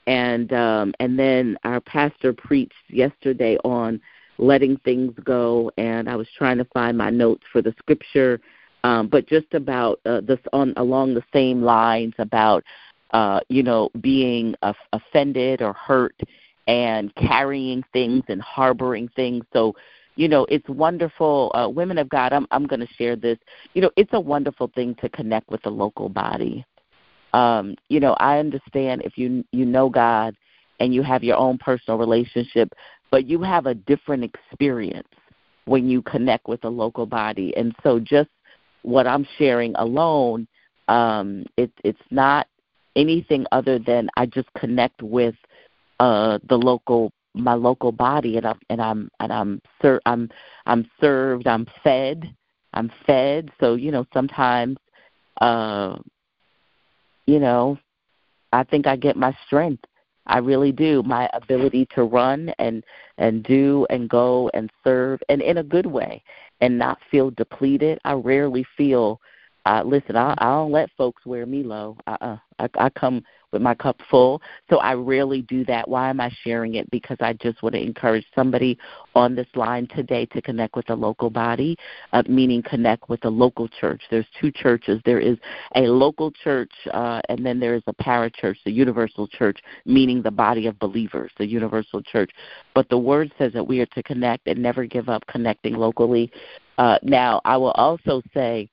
and 0.08 0.52
um, 0.54 0.94
and 1.00 1.18
then 1.18 1.58
our 1.64 1.82
pastor 1.82 2.34
preached 2.34 2.74
yesterday 2.90 3.58
on 3.64 4.02
letting 4.38 4.78
things 4.78 5.14
go, 5.24 5.72
and 5.78 6.10
I 6.10 6.16
was 6.16 6.28
trying 6.38 6.58
to 6.58 6.66
find 6.66 6.98
my 6.98 7.10
notes 7.10 7.44
for 7.52 7.62
the 7.62 7.74
scripture, 7.78 8.42
um, 8.84 9.08
but 9.08 9.28
just 9.28 9.54
about 9.54 10.00
uh, 10.06 10.22
this 10.22 10.40
on 10.54 10.74
along 10.78 11.14
the 11.14 11.24
same 11.32 11.62
lines 11.62 12.14
about 12.18 12.64
uh, 13.12 13.40
you 13.50 13.64
know 13.64 13.90
being 14.02 14.56
uh, 14.62 14.74
offended 14.94 15.62
or 15.62 15.74
hurt 15.74 16.20
and 16.68 17.14
carrying 17.16 17.84
things 17.94 18.24
and 18.28 18.42
harboring 18.42 19.10
things. 19.16 19.44
So 19.54 19.76
you 20.16 20.28
know 20.28 20.46
it's 20.50 20.68
wonderful 20.70 21.52
uh, 21.56 21.70
women 21.70 21.98
of 21.98 22.10
god 22.10 22.34
i'm 22.34 22.46
i'm 22.52 22.66
going 22.66 22.80
to 22.80 22.94
share 22.96 23.16
this. 23.16 23.38
You 23.74 23.82
know 23.82 23.92
it's 23.96 24.14
a 24.14 24.20
wonderful 24.20 24.72
thing 24.74 24.96
to 24.96 25.10
connect 25.10 25.50
with 25.50 25.62
the 25.62 25.70
local 25.70 26.10
body 26.10 26.66
um 27.34 27.76
you 27.90 28.00
know 28.00 28.14
i 28.14 28.40
understand 28.40 29.02
if 29.04 29.18
you 29.18 29.44
you 29.52 29.66
know 29.66 29.90
god 29.90 30.36
and 30.80 30.94
you 30.94 31.02
have 31.02 31.24
your 31.24 31.38
own 31.38 31.58
personal 31.58 31.98
relationship 31.98 32.74
but 33.12 33.28
you 33.28 33.42
have 33.42 33.66
a 33.66 33.74
different 33.74 34.24
experience 34.24 35.08
when 35.66 35.90
you 35.90 36.02
connect 36.02 36.48
with 36.48 36.64
a 36.64 36.70
local 36.70 37.06
body. 37.06 37.54
And 37.56 37.76
so 37.84 38.00
just 38.00 38.30
what 38.82 39.06
I'm 39.06 39.28
sharing 39.38 39.76
alone, 39.76 40.48
um, 40.88 41.46
it, 41.58 41.72
it's 41.84 42.02
not 42.10 42.48
anything 42.96 43.46
other 43.52 43.80
than 43.80 44.10
I 44.18 44.26
just 44.26 44.52
connect 44.58 45.02
with 45.02 45.36
uh, 46.00 46.40
the 46.50 46.58
local 46.58 47.12
my 47.34 47.54
local 47.54 47.94
body 47.94 48.36
and 48.36 48.46
I'm 48.46 48.60
and 48.70 48.82
I'm 48.82 49.10
and 49.22 49.32
I'm 49.32 49.62
ser- 49.82 50.02
I'm 50.06 50.30
I'm 50.66 50.86
served, 51.00 51.48
I'm 51.48 51.66
fed, 51.82 52.36
I'm 52.74 52.92
fed. 53.08 53.50
So, 53.62 53.76
you 53.76 53.92
know, 53.92 54.06
sometimes 54.14 54.76
uh 55.40 55.98
you 57.28 57.40
know, 57.40 57.78
I 58.52 58.64
think 58.64 58.88
I 58.88 58.96
get 58.96 59.16
my 59.16 59.36
strength 59.46 59.84
I 60.28 60.38
really 60.38 60.72
do. 60.72 61.04
My 61.04 61.30
ability 61.34 61.88
to 61.96 62.04
run 62.04 62.54
and 62.60 62.84
and 63.18 63.44
do 63.44 63.86
and 63.90 64.10
go 64.10 64.50
and 64.54 64.70
serve 64.84 65.20
and 65.30 65.42
in 65.42 65.58
a 65.58 65.64
good 65.64 65.86
way 65.86 66.24
and 66.62 66.78
not 66.78 67.00
feel 67.10 67.32
depleted. 67.32 68.00
I 68.06 68.14
rarely 68.14 68.66
feel 68.78 69.20
uh 69.66 69.84
listen, 69.86 70.16
I 70.16 70.36
I 70.38 70.46
don't 70.46 70.72
let 70.72 70.90
folks 70.98 71.26
wear 71.26 71.46
me 71.46 71.64
low. 71.64 71.98
Uh-uh. 72.08 72.38
I 72.60 72.70
I 72.78 72.90
come 72.92 73.24
with 73.52 73.62
my 73.62 73.76
cup 73.76 74.00
full. 74.10 74.42
So 74.70 74.78
I 74.78 74.94
rarely 74.94 75.42
do 75.44 75.66
that. 75.66 75.88
Why 75.88 76.10
am 76.10 76.20
I 76.20 76.32
sharing 76.44 76.76
it? 76.76 76.90
Because 76.92 77.18
I 77.20 77.34
just 77.34 77.62
want 77.62 77.76
to 77.76 77.82
encourage 77.82 78.26
somebody 78.34 78.78
on 79.16 79.36
this 79.36 79.48
line 79.56 79.88
today 79.88 80.26
to 80.28 80.42
connect 80.42 80.76
with 80.76 80.90
a 80.90 80.96
local 80.96 81.30
body, 81.30 81.76
uh, 82.14 82.24
meaning 82.28 82.64
connect 82.64 83.10
with 83.10 83.24
a 83.26 83.30
local 83.30 83.68
church. 83.68 84.02
There's 84.10 84.26
two 84.40 84.52
churches. 84.52 85.02
There 85.06 85.20
is 85.20 85.38
a 85.76 85.82
local 85.82 86.32
church, 86.32 86.72
uh, 86.94 87.22
and 87.30 87.46
then 87.46 87.60
there 87.60 87.76
is 87.76 87.84
a 87.88 87.94
parachurch, 87.94 88.58
the 88.66 88.72
universal 88.72 89.28
church, 89.28 89.60
meaning 89.86 90.22
the 90.22 90.32
body 90.32 90.68
of 90.68 90.80
believers, 90.80 91.32
the 91.38 91.46
universal 91.46 92.02
church. 92.02 92.32
But 92.74 92.90
the 92.90 92.98
word 92.98 93.32
says 93.38 93.54
that 93.54 93.68
we 93.68 93.80
are 93.82 93.86
to 93.88 94.04
connect 94.04 94.48
and 94.48 94.62
never 94.62 94.86
give 94.86 95.10
up 95.10 95.26
connecting 95.28 95.76
locally. 95.76 96.32
Uh, 96.78 96.98
now, 97.04 97.42
I 97.46 97.58
will 97.58 97.72
also 97.72 98.22
say, 98.34 98.70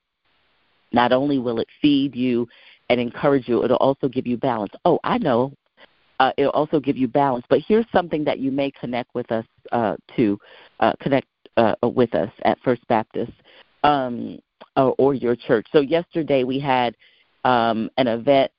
not 0.91 1.11
only 1.11 1.37
will 1.37 1.59
it 1.59 1.67
feed 1.81 2.15
you 2.15 2.47
and 2.89 2.99
encourage 2.99 3.47
you. 3.47 3.63
It'll 3.63 3.77
also 3.77 4.07
give 4.07 4.27
you 4.27 4.37
balance. 4.37 4.73
Oh, 4.85 4.99
I 5.03 5.17
know. 5.17 5.53
Uh, 6.19 6.31
it'll 6.37 6.51
also 6.51 6.79
give 6.79 6.97
you 6.97 7.07
balance. 7.07 7.45
But 7.49 7.61
here's 7.65 7.85
something 7.93 8.23
that 8.25 8.39
you 8.39 8.51
may 8.51 8.71
connect 8.71 9.15
with 9.15 9.31
us 9.31 9.45
uh, 9.71 9.95
to 10.17 10.37
uh, 10.79 10.93
connect 10.99 11.27
uh, 11.55 11.75
with 11.81 12.13
us 12.13 12.31
at 12.43 12.59
First 12.59 12.85
Baptist 12.87 13.31
um, 13.83 14.39
or, 14.75 14.95
or 14.97 15.13
your 15.13 15.35
church. 15.35 15.67
So 15.71 15.79
yesterday 15.79 16.43
we 16.43 16.59
had 16.59 16.95
um, 17.45 17.89
an 17.97 18.07
event, 18.07 18.51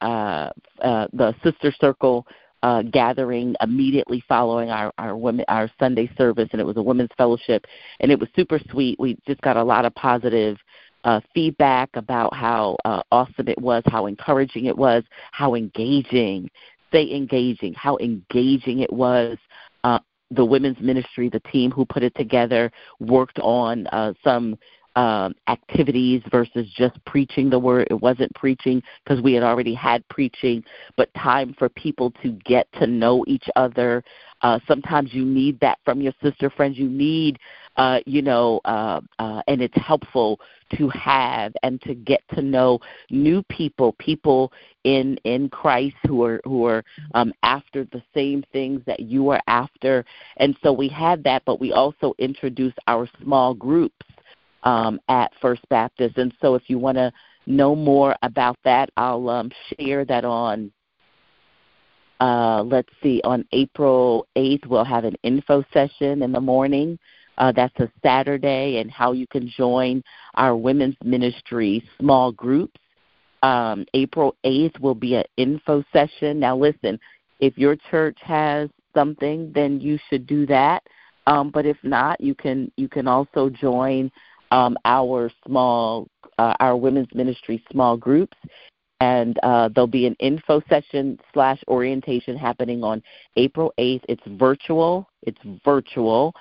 uh, 0.00 0.50
uh, 0.82 1.06
the 1.12 1.34
Sister 1.42 1.72
Circle 1.80 2.26
uh, 2.62 2.82
gathering 2.82 3.54
immediately 3.62 4.22
following 4.28 4.70
our 4.70 4.92
our 4.98 5.16
women 5.16 5.44
our 5.48 5.70
Sunday 5.78 6.10
service, 6.18 6.48
and 6.52 6.60
it 6.60 6.64
was 6.64 6.76
a 6.76 6.82
women's 6.82 7.10
fellowship, 7.16 7.64
and 8.00 8.12
it 8.12 8.18
was 8.18 8.28
super 8.36 8.60
sweet. 8.70 8.98
We 9.00 9.18
just 9.26 9.40
got 9.40 9.56
a 9.56 9.62
lot 9.62 9.84
of 9.84 9.94
positive 9.94 10.58
uh, 11.04 11.20
feedback 11.34 11.88
about 11.94 12.34
how 12.34 12.76
uh, 12.84 13.02
awesome 13.10 13.48
it 13.48 13.60
was, 13.60 13.82
how 13.86 14.06
encouraging 14.06 14.66
it 14.66 14.76
was, 14.76 15.02
how 15.32 15.54
engaging, 15.54 16.48
say 16.92 17.10
engaging, 17.12 17.74
how 17.74 17.96
engaging 17.98 18.80
it 18.80 18.92
was. 18.92 19.38
Uh, 19.84 19.98
the 20.30 20.44
women's 20.44 20.78
ministry, 20.80 21.28
the 21.28 21.40
team 21.40 21.70
who 21.70 21.84
put 21.84 22.02
it 22.02 22.14
together, 22.14 22.70
worked 23.00 23.38
on 23.40 23.86
uh, 23.88 24.12
some 24.22 24.56
um, 24.96 25.34
activities 25.48 26.22
versus 26.30 26.66
just 26.76 27.02
preaching 27.04 27.48
the 27.48 27.58
word. 27.58 27.88
It 27.90 28.00
wasn't 28.00 28.34
preaching 28.34 28.82
because 29.04 29.22
we 29.22 29.32
had 29.32 29.42
already 29.42 29.74
had 29.74 30.06
preaching, 30.08 30.64
but 30.96 31.12
time 31.14 31.54
for 31.58 31.68
people 31.68 32.12
to 32.22 32.32
get 32.44 32.66
to 32.74 32.86
know 32.86 33.24
each 33.26 33.48
other. 33.56 34.02
Uh, 34.42 34.58
sometimes 34.66 35.12
you 35.12 35.24
need 35.24 35.60
that 35.60 35.78
from 35.84 36.00
your 36.00 36.12
sister 36.22 36.50
friends. 36.50 36.78
You 36.78 36.88
need 36.88 37.38
uh, 37.76 38.00
you 38.06 38.22
know, 38.22 38.60
uh, 38.64 39.00
uh, 39.18 39.42
and 39.46 39.62
it's 39.62 39.76
helpful 39.76 40.40
to 40.76 40.88
have 40.90 41.52
and 41.62 41.80
to 41.82 41.94
get 41.94 42.22
to 42.34 42.42
know 42.42 42.78
new 43.10 43.42
people, 43.44 43.94
people 43.98 44.52
in 44.84 45.16
in 45.24 45.48
Christ 45.48 45.96
who 46.06 46.22
are 46.24 46.40
who 46.44 46.66
are 46.66 46.84
um, 47.14 47.32
after 47.42 47.84
the 47.84 48.02
same 48.14 48.44
things 48.52 48.82
that 48.86 49.00
you 49.00 49.30
are 49.30 49.40
after. 49.46 50.04
And 50.36 50.56
so 50.62 50.72
we 50.72 50.88
had 50.88 51.24
that, 51.24 51.42
but 51.44 51.60
we 51.60 51.72
also 51.72 52.14
introduced 52.18 52.78
our 52.86 53.08
small 53.22 53.54
groups 53.54 54.06
um, 54.64 55.00
at 55.08 55.32
First 55.40 55.62
Baptist. 55.68 56.18
And 56.18 56.34
so 56.40 56.54
if 56.54 56.64
you 56.68 56.78
want 56.78 56.96
to 56.98 57.12
know 57.46 57.74
more 57.74 58.14
about 58.22 58.58
that, 58.64 58.90
I'll 58.96 59.28
um, 59.28 59.50
share 59.78 60.04
that 60.04 60.24
on 60.24 60.72
uh, 62.20 62.62
let's 62.64 62.92
see, 63.02 63.22
on 63.24 63.46
April 63.52 64.26
8th, 64.36 64.66
we'll 64.66 64.84
have 64.84 65.04
an 65.04 65.16
info 65.22 65.64
session 65.72 66.22
in 66.22 66.32
the 66.32 66.40
morning 66.40 66.98
uh, 67.40 67.50
that's 67.50 67.78
a 67.80 67.90
Saturday, 68.02 68.78
and 68.78 68.90
how 68.90 69.12
you 69.12 69.26
can 69.26 69.48
join 69.48 70.02
our 70.34 70.54
women's 70.54 70.96
ministry 71.02 71.82
small 71.98 72.30
groups. 72.30 72.78
Um, 73.42 73.86
April 73.94 74.36
8th 74.44 74.78
will 74.78 74.94
be 74.94 75.14
an 75.14 75.24
info 75.38 75.82
session. 75.90 76.38
Now, 76.38 76.54
listen, 76.54 77.00
if 77.40 77.56
your 77.56 77.76
church 77.90 78.18
has 78.20 78.68
something, 78.94 79.50
then 79.54 79.80
you 79.80 79.98
should 80.08 80.26
do 80.26 80.44
that. 80.46 80.82
Um, 81.26 81.50
but 81.50 81.64
if 81.64 81.78
not, 81.82 82.20
you 82.20 82.34
can 82.34 82.70
you 82.76 82.88
can 82.88 83.08
also 83.08 83.48
join 83.48 84.12
um, 84.50 84.76
our 84.84 85.30
small 85.46 86.08
uh, 86.38 86.54
our 86.60 86.76
women's 86.76 87.12
ministry 87.14 87.62
small 87.72 87.96
groups, 87.96 88.36
and 89.00 89.38
uh, 89.42 89.70
there'll 89.74 89.86
be 89.86 90.06
an 90.06 90.16
info 90.20 90.60
session 90.68 91.18
slash 91.32 91.58
orientation 91.68 92.36
happening 92.36 92.84
on 92.84 93.02
April 93.36 93.72
8th. 93.78 94.02
It's 94.08 94.22
virtual. 94.26 95.08
It's 95.22 95.40
virtual. 95.64 96.34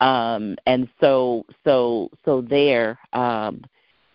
Um, 0.00 0.56
and 0.66 0.88
so, 1.00 1.44
so, 1.64 2.10
so 2.24 2.40
there 2.40 2.98
um, 3.12 3.62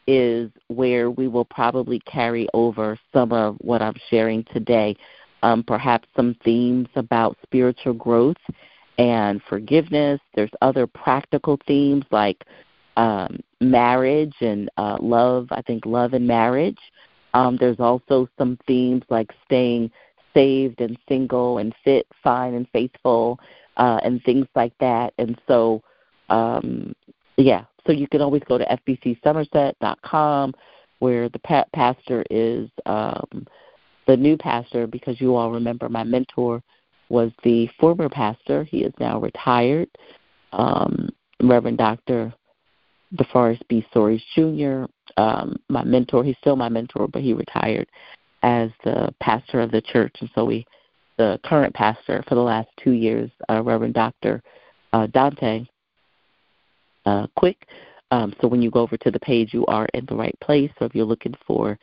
is 0.07 0.51
where 0.67 1.09
we 1.09 1.27
will 1.27 1.45
probably 1.45 1.99
carry 2.01 2.47
over 2.53 2.97
some 3.13 3.31
of 3.31 3.55
what 3.61 3.81
I'm 3.81 3.95
sharing 4.09 4.43
today. 4.45 4.95
Um, 5.41 5.63
perhaps 5.63 6.07
some 6.15 6.35
themes 6.43 6.89
about 6.95 7.37
spiritual 7.43 7.93
growth 7.93 8.37
and 8.97 9.41
forgiveness. 9.47 10.19
There's 10.35 10.51
other 10.61 10.85
practical 10.85 11.57
themes 11.65 12.03
like 12.11 12.43
um, 12.97 13.39
marriage 13.61 14.35
and 14.41 14.69
uh, 14.77 14.97
love. 14.99 15.47
I 15.51 15.61
think 15.61 15.85
love 15.85 16.13
and 16.13 16.27
marriage. 16.27 16.77
Um, 17.33 17.57
there's 17.57 17.79
also 17.79 18.27
some 18.37 18.57
themes 18.67 19.03
like 19.09 19.31
staying 19.45 19.91
saved 20.33 20.81
and 20.81 20.97
single 21.07 21.59
and 21.59 21.73
fit, 21.83 22.07
fine 22.23 22.53
and 22.53 22.67
faithful, 22.73 23.39
uh, 23.79 23.99
and 24.03 24.21
things 24.23 24.45
like 24.55 24.73
that. 24.79 25.13
And 25.17 25.39
so, 25.47 25.81
um, 26.29 26.93
yeah, 27.37 27.63
so 27.87 27.93
you 27.93 28.07
can 28.07 28.21
always 28.21 28.43
go 28.47 28.57
to 28.57 28.79
fbcsomerset.com 28.87 30.53
where 30.99 31.29
the 31.29 31.39
pa- 31.39 31.65
pastor 31.73 32.23
is 32.29 32.69
um, 32.85 33.47
the 34.05 34.17
new 34.17 34.37
pastor 34.37 34.85
because 34.85 35.19
you 35.19 35.35
all 35.35 35.49
remember 35.49 35.87
my 35.89 36.03
mentor 36.03 36.61
was 37.07 37.31
the 37.43 37.67
former 37.79 38.09
pastor. 38.09 38.63
He 38.65 38.83
is 38.83 38.93
now 38.99 39.19
retired, 39.19 39.87
um, 40.51 41.09
Reverend 41.41 41.77
Dr. 41.77 42.33
DeForest 43.15 43.61
B. 43.69 43.83
Soaries 43.93 44.21
Jr. 44.35 44.85
Um, 45.17 45.55
my 45.69 45.83
mentor, 45.83 46.23
he's 46.23 46.37
still 46.41 46.57
my 46.57 46.69
mentor, 46.69 47.07
but 47.07 47.23
he 47.23 47.33
retired 47.33 47.87
as 48.43 48.69
the 48.83 49.13
pastor 49.19 49.61
of 49.61 49.71
the 49.71 49.81
church, 49.81 50.15
and 50.19 50.29
so 50.35 50.45
we 50.45 50.65
the 51.19 51.37
current 51.43 51.75
pastor 51.75 52.23
for 52.27 52.35
the 52.35 52.41
last 52.41 52.69
two 52.81 52.93
years, 52.93 53.29
uh, 53.49 53.61
Reverend 53.61 53.93
Dr. 53.93 54.41
Uh, 54.93 55.05
Dante, 55.07 55.65
uh, 57.05 57.27
Quick. 57.35 57.67
Um, 58.09 58.33
so 58.41 58.47
when 58.47 58.61
you 58.61 58.71
go 58.71 58.79
over 58.79 58.95
to 58.97 59.11
the 59.11 59.19
page, 59.19 59.53
you 59.53 59.65
are 59.65 59.85
in 59.93 60.05
the 60.07 60.15
right 60.15 60.35
place. 60.41 60.71
So 60.79 60.85
if 60.85 60.95
you're 60.95 61.05
looking 61.05 61.35
for 61.45 61.77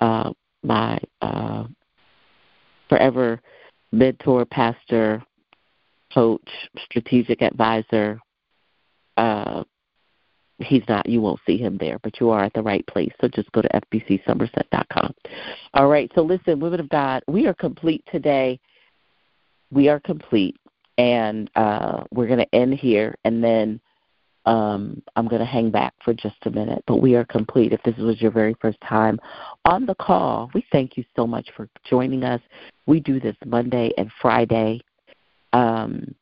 uh, 0.00 0.32
my 0.62 0.98
uh, 1.20 1.64
forever 2.88 3.40
mentor, 3.92 4.46
pastor, 4.46 5.22
coach, 6.12 6.48
strategic 6.86 7.42
advisor, 7.42 8.18
uh, 9.18 9.64
he's 10.62 10.82
not 10.88 11.08
you 11.08 11.20
won't 11.20 11.40
see 11.46 11.56
him 11.56 11.76
there 11.78 11.98
but 12.02 12.20
you 12.20 12.30
are 12.30 12.44
at 12.44 12.52
the 12.54 12.62
right 12.62 12.86
place. 12.86 13.12
So 13.20 13.28
just 13.28 13.50
go 13.52 13.62
to 13.62 13.68
fbcsomerset.com 13.68 15.14
all 15.74 15.88
right 15.88 16.10
so 16.14 16.22
listen 16.22 16.60
women 16.60 16.80
of 16.80 16.88
god 16.88 17.22
we 17.28 17.46
are 17.46 17.54
complete 17.54 18.04
today. 18.10 18.58
We 19.70 19.88
are 19.88 20.00
complete. 20.00 20.56
And 20.98 21.50
uh, 21.56 22.04
we're 22.12 22.26
going 22.26 22.38
to 22.38 22.54
end 22.54 22.74
here 22.74 23.16
and 23.24 23.42
then 23.42 23.80
um, 24.44 25.00
i'm 25.14 25.28
going 25.28 25.40
to 25.40 25.46
hang 25.46 25.70
back 25.70 25.94
for 26.04 26.12
just 26.12 26.34
a 26.46 26.50
minute 26.50 26.82
but 26.86 27.00
we 27.00 27.14
are 27.14 27.24
complete. 27.24 27.72
If 27.72 27.82
this 27.82 27.96
was 27.96 28.20
your 28.20 28.30
very 28.30 28.54
first 28.60 28.78
time 28.80 29.18
on 29.64 29.86
the 29.86 29.94
call 29.94 30.50
we 30.52 30.64
thank 30.72 30.96
you 30.96 31.04
so 31.16 31.26
much 31.26 31.48
for 31.56 31.68
joining 31.88 32.24
us. 32.24 32.40
We 32.86 33.00
do 33.00 33.20
this 33.20 33.36
monday 33.46 33.92
and 33.96 34.10
friday. 34.20 34.80
Um, 35.52 36.14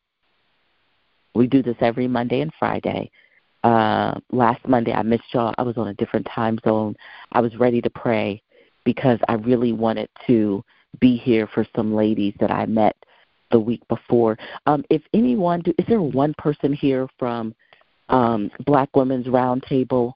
we 1.33 1.47
do 1.47 1.61
this 1.63 1.77
every 1.81 2.07
monday 2.07 2.41
and 2.41 2.51
friday 2.59 3.09
uh, 3.63 4.15
last 4.31 4.67
Monday. 4.67 4.93
I 4.93 5.03
missed 5.03 5.33
y'all. 5.33 5.53
I 5.57 5.63
was 5.63 5.77
on 5.77 5.89
a 5.89 5.93
different 5.95 6.27
time 6.33 6.59
zone. 6.63 6.95
I 7.31 7.41
was 7.41 7.55
ready 7.57 7.81
to 7.81 7.89
pray 7.89 8.41
because 8.83 9.19
I 9.27 9.33
really 9.33 9.73
wanted 9.73 10.09
to 10.27 10.63
be 10.99 11.17
here 11.17 11.47
for 11.47 11.65
some 11.75 11.93
ladies 11.93 12.33
that 12.39 12.51
I 12.51 12.65
met 12.65 12.95
the 13.51 13.59
week 13.59 13.81
before. 13.87 14.37
Um, 14.65 14.83
if 14.89 15.01
anyone, 15.13 15.61
do, 15.61 15.73
is 15.77 15.85
there 15.87 16.01
one 16.01 16.33
person 16.37 16.73
here 16.73 17.07
from 17.19 17.53
um, 18.09 18.49
Black 18.65 18.89
Women's 18.95 19.27
Roundtable? 19.27 20.13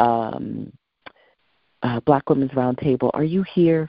Um, 0.00 0.72
uh, 1.82 2.00
Black 2.00 2.28
Women's 2.30 2.52
Roundtable, 2.52 3.10
are 3.12 3.24
you 3.24 3.42
here? 3.42 3.88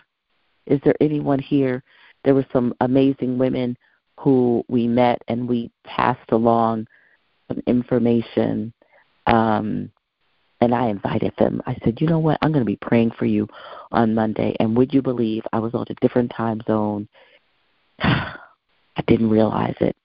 Is 0.68 0.82
there 0.84 0.96
anyone 1.00 1.40
here? 1.40 1.82
There 2.24 2.36
were 2.36 2.46
some 2.52 2.74
amazing 2.82 3.38
women 3.38 3.78
who 4.20 4.64
we 4.68 4.88
met 4.88 5.22
and 5.28 5.48
we 5.48 5.72
passed 5.86 6.32
along 6.32 6.88
some 7.48 7.62
information. 7.68 8.74
Um, 9.28 9.92
and 10.62 10.74
I 10.74 10.88
invited 10.88 11.34
them. 11.38 11.62
I 11.66 11.78
said, 11.84 12.00
you 12.00 12.08
know 12.08 12.20
what? 12.20 12.38
I'm 12.42 12.52
going 12.52 12.64
to 12.64 12.66
be 12.66 12.78
praying 12.78 13.12
for 13.20 13.26
you 13.26 13.48
on 13.92 14.16
Monday. 14.16 14.56
And 14.60 14.76
would 14.78 14.94
you 14.94 15.02
believe 15.02 15.44
I 15.52 15.60
was 15.60 15.74
on 15.74 15.86
a 15.90 15.94
different 15.96 16.32
time 16.36 16.62
zone? 16.66 17.08
I 18.00 19.02
didn't 19.08 19.30
realize 19.30 19.76
it. 19.82 19.96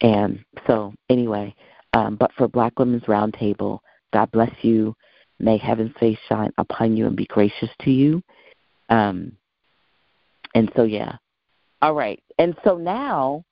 And 0.00 0.44
so, 0.66 0.94
anyway, 1.10 1.54
um, 1.92 2.16
but 2.16 2.32
for 2.36 2.48
Black 2.48 2.78
Women's 2.78 3.04
Roundtable, 3.04 3.80
God 4.12 4.30
bless 4.32 4.52
you. 4.62 4.94
May 5.38 5.58
heaven's 5.58 5.94
face 6.00 6.18
shine 6.28 6.52
upon 6.58 6.96
you 6.96 7.06
and 7.06 7.16
be 7.16 7.26
gracious 7.26 7.70
to 7.82 7.90
you. 7.90 8.22
Um, 8.88 9.32
and 10.54 10.70
so, 10.74 10.84
yeah. 10.84 11.16
All 11.82 11.94
right. 11.94 12.22
And 12.38 12.56
so 12.64 12.76
now 12.76 13.44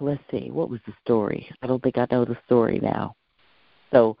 let's 0.00 0.22
see, 0.30 0.50
what 0.50 0.70
was 0.70 0.80
the 0.86 0.92
story? 1.04 1.48
I 1.62 1.66
don't 1.66 1.82
think 1.82 1.98
I 1.98 2.06
know 2.10 2.24
the 2.24 2.38
story 2.46 2.78
now. 2.80 3.14
So 3.92 4.16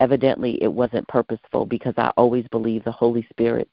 evidently 0.00 0.62
it 0.62 0.72
wasn't 0.72 1.08
purposeful 1.08 1.66
because 1.66 1.94
I 1.96 2.10
always 2.16 2.46
believe 2.50 2.84
the 2.84 2.92
Holy 2.92 3.26
Spirit 3.30 3.68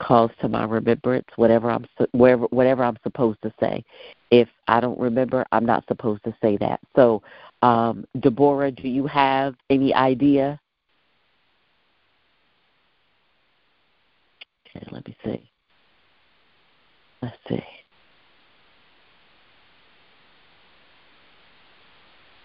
calls 0.00 0.30
to 0.40 0.48
my 0.48 0.64
remembrance 0.64 1.26
whatever 1.36 1.70
I'm 1.70 1.86
whatever 2.12 2.46
whatever 2.46 2.84
I'm 2.84 2.96
supposed 3.02 3.38
to 3.42 3.52
say. 3.60 3.84
If 4.30 4.48
I 4.66 4.80
don't 4.80 4.98
remember, 4.98 5.44
I'm 5.52 5.66
not 5.66 5.84
supposed 5.86 6.24
to 6.24 6.34
say 6.42 6.56
that. 6.58 6.80
So, 6.96 7.22
um, 7.62 8.06
Deborah, 8.18 8.70
do 8.70 8.88
you 8.88 9.06
have 9.06 9.54
any 9.68 9.94
idea? 9.94 10.58
Okay, 14.76 14.86
let 14.90 15.06
me 15.06 15.16
see. 15.24 15.50
Let's 17.22 17.36
see. 17.48 17.64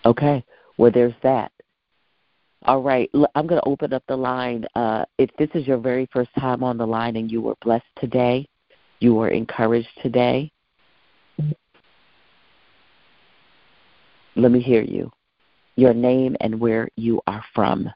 Okay, 0.05 0.43
well, 0.77 0.91
there's 0.93 1.13
that. 1.23 1.51
All 2.65 2.81
right, 2.81 3.09
I'm 3.35 3.47
going 3.47 3.61
to 3.61 3.67
open 3.67 3.93
up 3.93 4.03
the 4.07 4.15
line. 4.15 4.65
Uh, 4.75 5.05
if 5.17 5.29
this 5.37 5.49
is 5.53 5.67
your 5.67 5.77
very 5.77 6.07
first 6.11 6.31
time 6.39 6.63
on 6.63 6.77
the 6.77 6.87
line 6.87 7.15
and 7.15 7.31
you 7.31 7.41
were 7.41 7.55
blessed 7.61 7.85
today, 7.99 8.47
you 8.99 9.13
were 9.13 9.29
encouraged 9.29 9.89
today, 10.01 10.51
let 14.35 14.51
me 14.51 14.59
hear 14.59 14.81
you. 14.81 15.11
Your 15.75 15.93
name 15.93 16.35
and 16.41 16.59
where 16.59 16.89
you 16.95 17.21
are 17.27 17.43
from. 17.53 17.89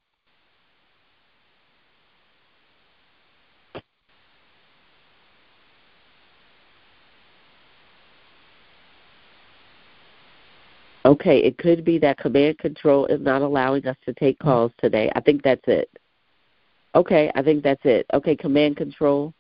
Okay, 11.10 11.40
it 11.40 11.58
could 11.58 11.84
be 11.84 11.98
that 11.98 12.20
command 12.20 12.60
control 12.60 13.08
is 13.08 13.20
not 13.20 13.42
allowing 13.42 13.88
us 13.88 13.98
to 14.06 14.14
take 14.14 14.38
calls 14.38 14.72
today. 14.78 15.12
I 15.16 15.22
think 15.22 15.42
that's 15.42 15.64
it. 15.66 15.90
Okay, 16.94 17.32
I 17.34 17.42
think 17.42 17.64
that's 17.64 17.82
it. 17.84 18.06
Okay, 18.14 18.36
command 18.36 18.78
control. 18.78 19.34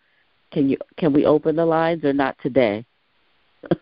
Can 0.52 0.68
you 0.68 0.78
can 0.98 1.14
we 1.14 1.28
open 1.28 1.56
the 1.56 1.66
lines 1.66 2.04
or 2.04 2.12
not 2.12 2.36
today? 2.42 2.84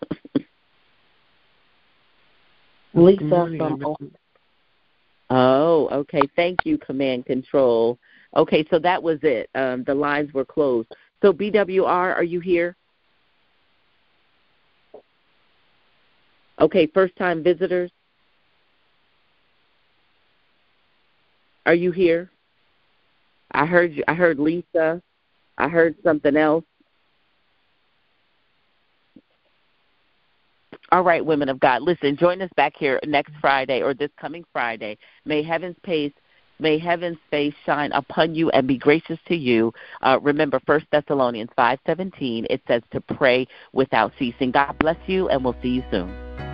Lisa 2.94 3.56
from 3.58 3.80
Oh, 5.30 5.88
okay. 5.90 6.24
Thank 6.36 6.66
you, 6.66 6.78
command 6.78 7.26
control. 7.26 7.98
Okay, 8.36 8.66
so 8.70 8.80
that 8.80 9.02
was 9.02 9.20
it. 9.22 9.50
Um, 9.56 9.86
the 9.86 9.96
lines 9.96 10.34
were 10.34 10.44
closed. 10.44 10.90
So 11.22 11.32
BWR, 11.32 11.88
are 11.88 12.24
you 12.24 12.42
here? 12.42 12.76
Okay, 16.60 16.88
first 16.88 17.16
time 17.16 17.44
visitors. 17.44 17.92
Are 21.66 21.76
you 21.76 21.92
here? 21.92 22.32
I 23.52 23.66
heard 23.66 23.94
you 23.94 24.04
I 24.08 24.14
heard 24.14 24.40
Lisa. 24.40 25.02
I 25.58 25.70
heard 25.70 25.96
something 26.04 26.36
else. 26.36 26.64
All 30.92 31.04
right, 31.04 31.26
women 31.26 31.50
of 31.50 31.60
God. 31.60 31.82
Listen, 31.82 32.16
join 32.16 32.42
us 32.42 32.50
back 32.56 32.74
here 32.78 33.00
next 33.06 33.34
Friday 33.42 33.82
or 33.82 33.94
this 33.94 34.12
coming 34.20 34.46
Friday. 34.54 34.98
May 35.26 35.44
heaven's 35.44 35.76
face 35.86 36.14
May 36.60 36.80
heaven's 36.80 37.20
face 37.30 37.54
shine 37.66 37.92
upon 37.92 38.34
you 38.34 38.50
and 38.50 38.68
be 38.68 38.78
gracious 38.78 39.20
to 39.28 39.36
you. 39.36 39.72
Uh, 40.02 40.20
remember, 40.22 40.60
First 40.66 40.88
Thessalonians 40.92 41.52
5.17, 41.58 42.48
it 42.50 42.62
says 42.68 42.82
to 42.92 43.02
pray 43.02 43.48
without 43.74 44.12
ceasing. 44.18 44.52
God 44.52 44.76
bless 44.80 44.98
you, 45.06 45.30
and 45.30 45.44
we'll 45.44 45.56
see 45.62 45.70
you 45.70 45.84
soon. 45.92 46.47